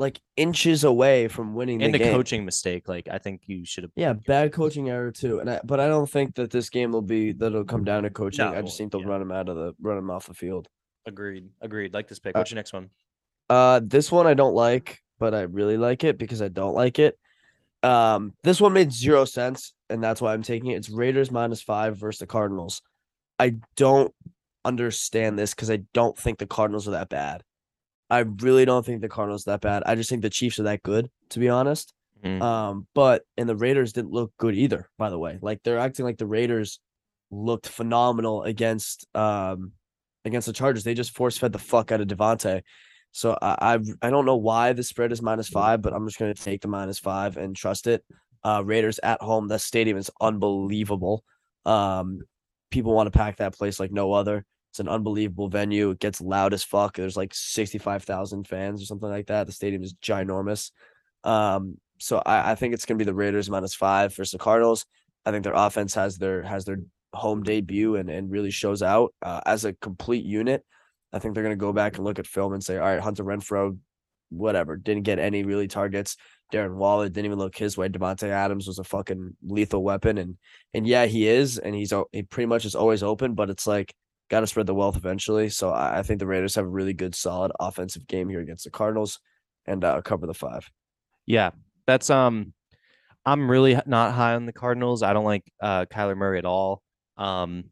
[0.00, 2.12] like inches away from winning and the game.
[2.12, 2.88] coaching mistake.
[2.88, 5.40] Like I think you should have Yeah, bad coaching error too.
[5.40, 8.04] And I, but I don't think that this game will be that it'll come down
[8.04, 8.46] to coaching.
[8.46, 9.08] I just think they'll yeah.
[9.08, 10.68] run him out of the run him off the field.
[11.06, 11.50] agreed.
[11.60, 11.92] Agreed.
[11.92, 12.34] Like this pick.
[12.34, 12.88] Uh, What's your next one?
[13.50, 16.98] Uh, this one I don't like, but I really like it because I don't like
[16.98, 17.18] it.
[17.82, 20.76] Um, this one made zero sense, and that's why I'm taking it.
[20.76, 22.80] It's Raiders minus five versus the Cardinals.
[23.38, 24.14] I don't
[24.64, 27.42] understand this because I don't think the Cardinals are that bad.
[28.10, 29.82] I really don't think the Cardinals that bad.
[29.86, 31.92] I just think the Chiefs are that good, to be honest.
[32.24, 32.42] Mhm.
[32.42, 35.38] Um, but and the Raiders didn't look good either, by the way.
[35.40, 36.80] Like they're acting like the Raiders
[37.30, 39.72] looked phenomenal against um
[40.24, 40.84] against the Chargers.
[40.84, 42.62] They just force fed the fuck out of Davante.
[43.12, 46.18] So I, I I don't know why the spread is minus five, but I'm just
[46.18, 48.04] gonna take the minus five and trust it.
[48.44, 49.48] Uh Raiders at home.
[49.48, 51.24] That stadium is unbelievable.
[51.64, 52.20] Um
[52.70, 54.44] people want to pack that place like no other.
[54.70, 55.90] It's an unbelievable venue.
[55.90, 56.96] It gets loud as fuck.
[56.96, 59.46] There's like 65,000 fans or something like that.
[59.46, 60.70] The stadium is ginormous.
[61.24, 64.86] Um, so I, I think it's gonna be the Raiders minus five versus the Cardinals.
[65.24, 66.78] I think their offense has their has their
[67.12, 70.64] home debut and, and really shows out uh, as a complete unit.
[71.12, 73.24] I think they're gonna go back and look at film and say, all right, Hunter
[73.24, 73.76] Renfrow,
[74.30, 76.16] whatever, didn't get any really targets.
[76.52, 77.88] Darren Waller didn't even look his way.
[77.88, 80.38] Davante Adams was a fucking lethal weapon, and
[80.72, 83.94] and yeah, he is, and he's he pretty much is always open, but it's like
[84.30, 85.50] got to spread the wealth eventually.
[85.50, 88.64] So I, I think the Raiders have a really good, solid offensive game here against
[88.64, 89.18] the Cardinals,
[89.66, 90.70] and uh, cover the five.
[91.26, 91.50] Yeah,
[91.86, 92.54] that's um,
[93.26, 95.02] I'm really not high on the Cardinals.
[95.02, 96.82] I don't like uh Kyler Murray at all.
[97.16, 97.64] Um,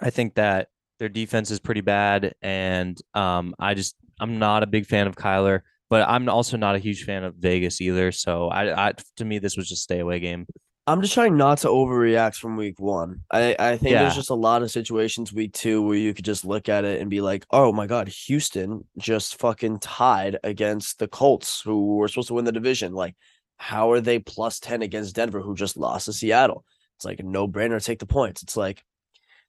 [0.00, 0.68] I think that
[0.98, 5.16] their defense is pretty bad, and um, I just I'm not a big fan of
[5.16, 8.12] Kyler, but I'm also not a huge fan of Vegas either.
[8.12, 10.46] So I, I to me this was just stay away game.
[10.86, 13.22] I'm just trying not to overreact from week one.
[13.30, 14.02] I, I think Yeah.
[14.02, 17.00] there's just a lot of situations week two where you could just look at it
[17.00, 22.08] and be like, oh my God, Houston just fucking tied against the Colts, who were
[22.08, 22.92] supposed to win the division.
[22.92, 23.16] Like,
[23.56, 26.66] how are they plus 10 against Denver, who just lost to Seattle?
[26.96, 28.42] It's like a no brainer, take the points.
[28.42, 28.82] It's like,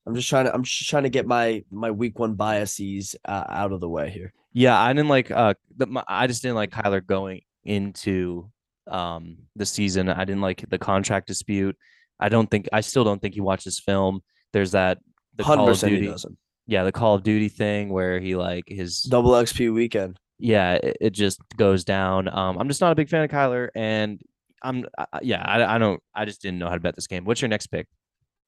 [0.08, 3.44] I'm just trying to, I'm just trying to get my, my week one biases uh,
[3.50, 4.32] out of the way here.
[4.54, 8.50] Yeah, I didn't like uh the, my, I just didn't like Kyler going into
[8.88, 10.10] um the season.
[10.10, 11.76] I didn't like the contract dispute.
[12.20, 14.22] I don't think I still don't think he watches film.
[14.54, 15.00] There's that
[15.36, 16.14] the Call of 100% he Duty.
[16.68, 20.18] Yeah, the Call of Duty thing where he like his Double XP weekend.
[20.40, 22.28] yeah, it, it just goes down.
[22.28, 24.22] Um I'm just not a big fan of Kyler and
[24.64, 27.26] I'm I, yeah, I, I don't I just didn't know how to bet this game.
[27.26, 27.88] What's your next pick?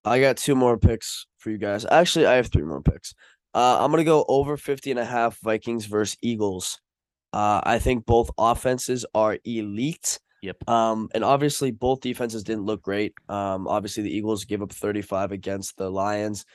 [0.06, 1.86] I got two more picks for you guys.
[1.86, 3.14] Actually, I have three more picks.
[3.54, 6.80] Uh, I'm gonna go over 50 and a half Vikings versus Eagles.
[7.34, 10.20] Uh, I think both offenses are elite.
[10.42, 10.70] Yep.
[10.70, 13.14] Um, and obviously both defenses didn't look great.
[13.28, 16.46] Um, obviously the Eagles gave up 35 against the Lions,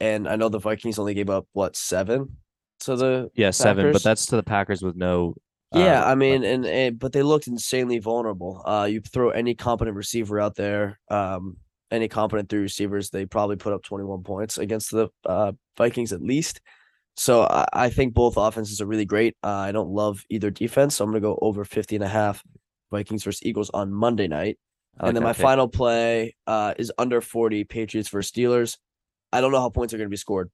[0.00, 2.36] and I know the Vikings only gave up what seven
[2.80, 5.34] to the Yeah, 7, but that's to the Packers with no
[5.74, 8.62] Yeah, uh, I mean, and, and but they looked insanely vulnerable.
[8.64, 11.56] Uh, you throw any competent receiver out there, um,
[11.90, 16.22] any competent three receivers, they probably put up 21 points against the uh, Vikings at
[16.22, 16.60] least.
[17.16, 19.36] So I, I think both offenses are really great.
[19.42, 22.42] Uh, I don't love either defense, so I'm gonna go over 50 and a half
[22.92, 24.58] Vikings versus Eagles on Monday night.
[25.00, 25.42] Like and then my pick.
[25.42, 28.76] final play uh, is under 40 Patriots versus Steelers.
[29.32, 30.50] I don't know how points are going to be scored.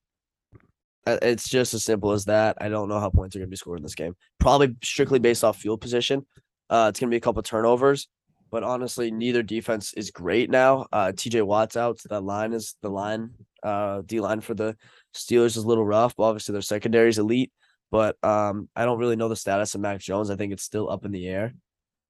[1.07, 2.57] Uh, It's just as simple as that.
[2.61, 4.14] I don't know how points are going to be scored in this game.
[4.39, 6.24] Probably strictly based off field position.
[6.70, 8.09] Uh, it's going to be a couple turnovers,
[8.51, 10.86] but honestly, neither defense is great now.
[10.93, 11.99] Uh, TJ Watt's out.
[12.01, 13.30] So that line is the line.
[13.62, 14.76] Uh, D line for the
[15.16, 17.51] Steelers is a little rough, but obviously their secondary is elite.
[17.91, 20.30] but um, I don't really know the status of Mac Jones.
[20.30, 21.55] I think it's still up in the air.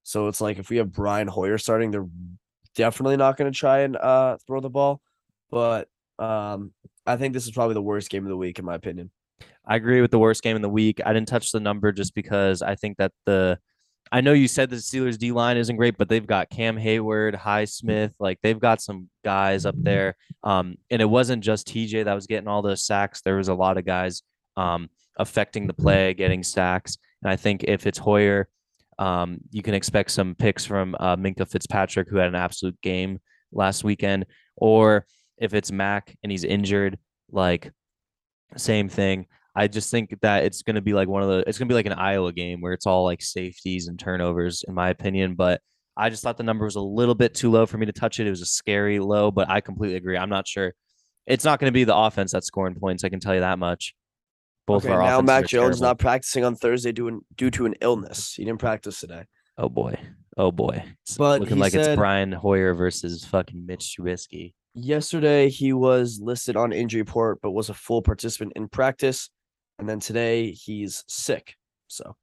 [0.09, 2.09] So it's like if we have Brian Hoyer starting, they're
[2.75, 5.03] definitely not going to try and uh, throw the ball.
[5.51, 5.87] But
[6.19, 6.73] um,
[7.07, 9.11] I think this is probably the worst game of the week, in my opinion.
[9.67, 11.03] I agree with the worst game in the week.
[11.05, 13.59] I didn't touch the number just because I think that the
[14.11, 17.39] I know you said the Steelers D line isn't great, but they've got Cam Heyward,
[17.39, 20.17] Highsmith, like they've got some guys up there.
[20.43, 23.21] Um, and it wasn't just TJ that was getting all those sacks.
[23.21, 24.23] There was a lot of guys
[24.57, 24.89] um
[25.19, 26.97] affecting the play, getting sacks.
[27.23, 28.49] And I think if it's Hoyer,
[28.99, 33.21] um, you can expect some picks from uh, Minkah Fitzpatrick, who had an absolute game
[33.53, 34.27] last weekend,
[34.57, 35.07] or
[35.39, 36.99] if it's Mac and he's injured,
[37.31, 37.71] like
[38.57, 39.27] same thing.
[39.55, 41.73] I just think that it's going to be like one of the it's going to
[41.73, 45.35] be like an Iowa game where it's all like safeties and turnovers in my opinion,
[45.35, 45.61] but
[45.97, 48.21] I just thought the number was a little bit too low for me to touch
[48.21, 48.27] it.
[48.27, 50.17] It was a scary low, but I completely agree.
[50.17, 50.73] I'm not sure.
[51.27, 53.03] It's not going to be the offense that's scoring points.
[53.03, 53.95] I can tell you that much.
[54.69, 55.81] Both okay, now Mac Jones terrible.
[55.81, 58.35] not practicing on Thursday due, due to an illness.
[58.35, 59.25] He didn't practice today.
[59.57, 59.99] Oh boy.
[60.37, 60.85] Oh boy.
[61.05, 64.53] It's but looking like said, it's Brian Hoyer versus fucking Mitch Trubisky.
[64.75, 69.31] Yesterday he was listed on injury report, but was a full participant in practice
[69.79, 71.55] and then today he's sick.
[71.87, 72.15] So,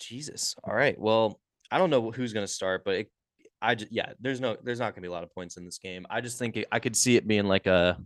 [0.00, 0.56] Jesus.
[0.64, 0.98] All right.
[0.98, 1.38] Well,
[1.70, 3.10] I don't know who's going to start, but it,
[3.62, 5.64] I just, yeah, there's no, there's not going to be a lot of points in
[5.64, 6.06] this game.
[6.10, 7.98] I just think it, I could see it being like a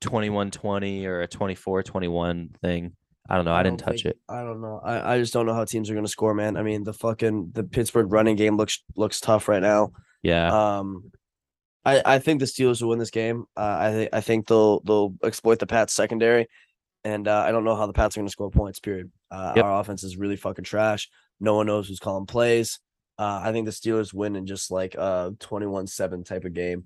[0.00, 2.92] 21 20 or a 24 21 thing.
[3.28, 3.52] I don't know.
[3.52, 4.18] I, I didn't touch think, it.
[4.28, 4.80] I don't know.
[4.84, 6.56] I, I just don't know how teams are going to score, man.
[6.56, 9.92] I mean, the fucking the Pittsburgh running game looks looks tough right now.
[10.22, 10.78] Yeah.
[10.78, 11.12] Um,
[11.84, 13.44] I I think the Steelers will win this game.
[13.56, 16.48] Uh, I think I think they'll they'll exploit the Pats secondary.
[17.04, 18.80] And uh, I don't know how the Pats are going to score points.
[18.80, 19.12] Period.
[19.30, 19.64] Uh, yep.
[19.64, 21.08] Our offense is really fucking trash.
[21.38, 22.80] No one knows who's calling plays.
[23.16, 26.84] Uh, I think the Steelers win in just like a twenty-one-seven type of game,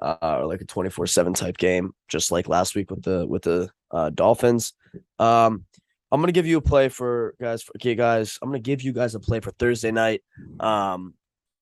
[0.00, 3.70] uh, or like a twenty-four-seven type game, just like last week with the with the
[3.90, 4.74] uh, Dolphins.
[5.18, 5.64] Um,
[6.12, 7.62] I'm gonna give you a play for guys.
[7.62, 10.22] For, okay, guys, I'm gonna give you guys a play for Thursday night,
[10.60, 11.14] um,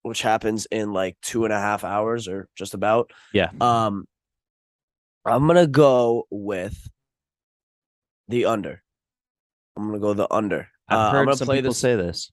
[0.03, 3.13] which happens in like two and a half hours or just about.
[3.33, 3.51] Yeah.
[3.61, 4.07] Um,
[5.25, 6.77] I'm gonna go with
[8.27, 8.83] the under.
[9.77, 10.67] I'm gonna go the under.
[10.89, 12.33] I've uh, heard I'm gonna some play people this, say this.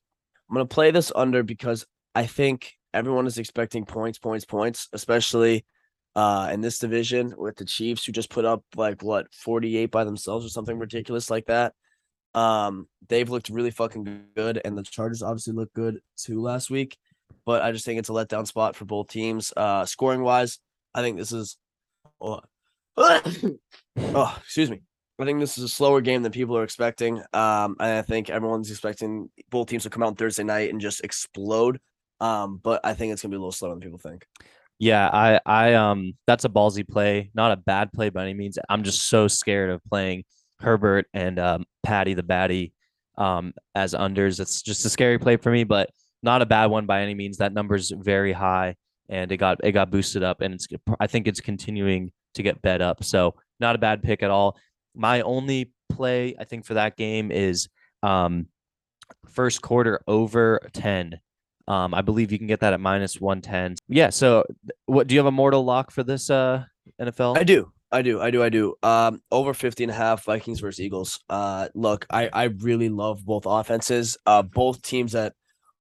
[0.49, 5.67] I'm gonna play this under because I think everyone is expecting points, points, points, especially
[6.15, 10.03] uh, in this division with the Chiefs who just put up like what 48 by
[10.03, 11.73] themselves or something ridiculous like that.
[12.37, 16.95] Um, they've looked really fucking good, and the Chargers obviously looked good too last week.
[17.45, 19.51] But I just think it's a letdown spot for both teams.
[19.57, 20.59] Uh, scoring wise,
[20.93, 21.57] I think this is.
[22.21, 22.41] Oh,
[22.97, 24.81] oh excuse me.
[25.19, 27.17] I think this is a slower game than people are expecting.
[27.33, 30.79] Um, and I think everyone's expecting both teams to come out on Thursday night and
[30.79, 31.79] just explode.
[32.19, 34.27] Um, but I think it's gonna be a little slower than people think.
[34.77, 38.59] Yeah, I, I, um, that's a ballsy play, not a bad play by any means.
[38.69, 40.23] I'm just so scared of playing
[40.59, 42.73] Herbert and um, Patty the Batty
[43.17, 44.41] um, as unders.
[44.41, 45.89] It's just a scary play for me, but
[46.21, 47.37] not a bad one by any means.
[47.37, 48.75] That number's very high,
[49.07, 50.67] and it got it got boosted up, and it's
[50.99, 53.05] I think it's continuing to get bet up.
[53.05, 54.57] So not a bad pick at all.
[54.93, 57.69] My only play, I think, for that game is
[58.03, 58.47] um,
[59.29, 61.19] first quarter over 10.
[61.69, 63.75] Um, I believe you can get that at minus 110.
[63.87, 64.09] Yeah.
[64.09, 64.43] So,
[64.87, 66.65] what do you have a mortal lock for this uh,
[66.99, 67.37] NFL?
[67.37, 67.71] I do.
[67.91, 68.19] I do.
[68.19, 68.43] I do.
[68.43, 68.75] I do.
[68.83, 71.19] Um, over 50 and a half Vikings versus Eagles.
[71.29, 74.17] Uh, look, I, I really love both offenses.
[74.25, 75.33] Uh, both teams that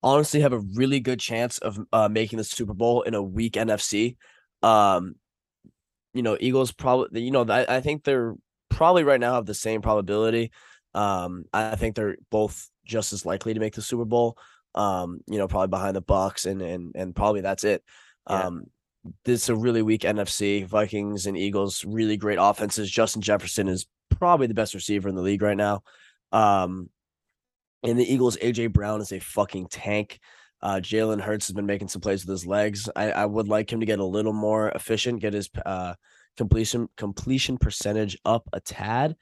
[0.03, 3.55] honestly have a really good chance of uh, making the Super Bowl in a weak
[3.55, 4.17] NFC.
[4.63, 5.17] Um,
[6.15, 8.35] you know, Eagles probably, you know, I, I think they're
[8.71, 10.53] probably right now have the same probability.
[10.95, 14.39] Um, I think they're both just as likely to make the Super Bowl.
[14.77, 17.83] Um, you know, probably behind the Bucs and and and probably that's it.
[18.29, 18.51] Yeah.
[19.25, 20.67] This is a really weak NFC.
[20.67, 22.91] Vikings and Eagles, really great offenses.
[22.91, 25.83] Justin Jefferson is probably the best receiver in the league right now.
[26.33, 26.91] Um,
[27.83, 30.19] and the Eagles, AJ Brown is a fucking tank.
[30.63, 32.89] Uh, Jalen Hurts has been making some plays with his legs.
[32.97, 35.95] I, I would like him to get a little more efficient, get his uh
[36.37, 39.17] completion completion percentage up a tad.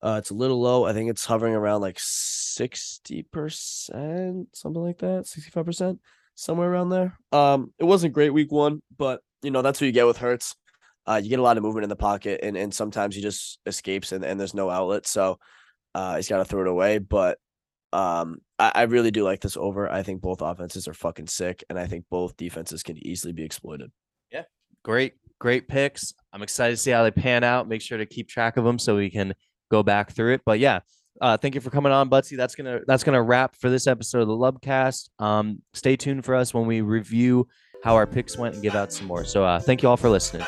[0.00, 0.84] Uh, it's a little low.
[0.84, 5.98] I think it's hovering around like 60%, something like that, 65%,
[6.38, 7.18] somewhere around there.
[7.32, 10.54] Um, it wasn't great week one, but you know, that's what you get with Hurts.
[11.04, 13.58] Uh, you get a lot of movement in the pocket and, and sometimes he just
[13.66, 15.06] escapes and, and there's no outlet.
[15.06, 15.38] So
[15.94, 16.98] uh, he's got to throw it away.
[16.98, 17.38] But
[17.92, 19.90] um, I, I really do like this over.
[19.90, 23.42] I think both offenses are fucking sick, and I think both defenses can easily be
[23.42, 23.90] exploited.
[24.30, 24.44] Yeah,
[24.84, 26.14] great great picks.
[26.32, 27.68] I'm excited to see how they pan out.
[27.68, 29.34] Make sure to keep track of them so we can
[29.70, 30.42] go back through it.
[30.44, 30.80] But yeah,
[31.20, 32.36] uh, thank you for coming on, Buttsie.
[32.36, 35.10] That's gonna that's gonna wrap for this episode of the Lub Cast.
[35.18, 37.48] Um, stay tuned for us when we review
[37.82, 39.24] how our picks went and give out some more.
[39.24, 40.46] So uh, thank you all for listening.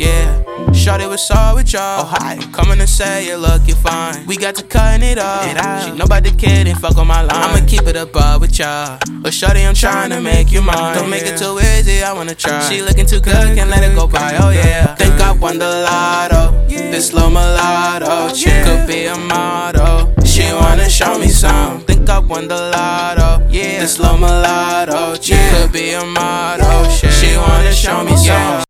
[0.00, 0.72] Yeah.
[0.72, 2.00] Shorty was all with y'all.
[2.00, 2.38] Oh, hi.
[2.52, 4.24] Coming to say you look, you fine.
[4.24, 5.46] We got to cutting it up.
[5.46, 5.84] It out.
[5.84, 7.30] She know about the kid and fuck on my line.
[7.30, 8.98] I'ma keep it above uh, with y'all.
[9.20, 10.96] But Shorty, I'm trying to make you mine.
[10.96, 12.60] Don't make it too easy, I wanna try.
[12.68, 14.38] She looking too good, can't let it go by.
[14.40, 14.94] Oh yeah.
[14.94, 16.66] Think I won the lotto.
[16.68, 20.14] This low mulatto oh, She could be a model.
[20.24, 21.80] She wanna show me some.
[21.80, 23.46] Think I won the lotto.
[23.50, 23.80] Yeah.
[23.80, 26.88] This low mulatto chick could be a model.
[26.90, 28.64] She wanna show me some.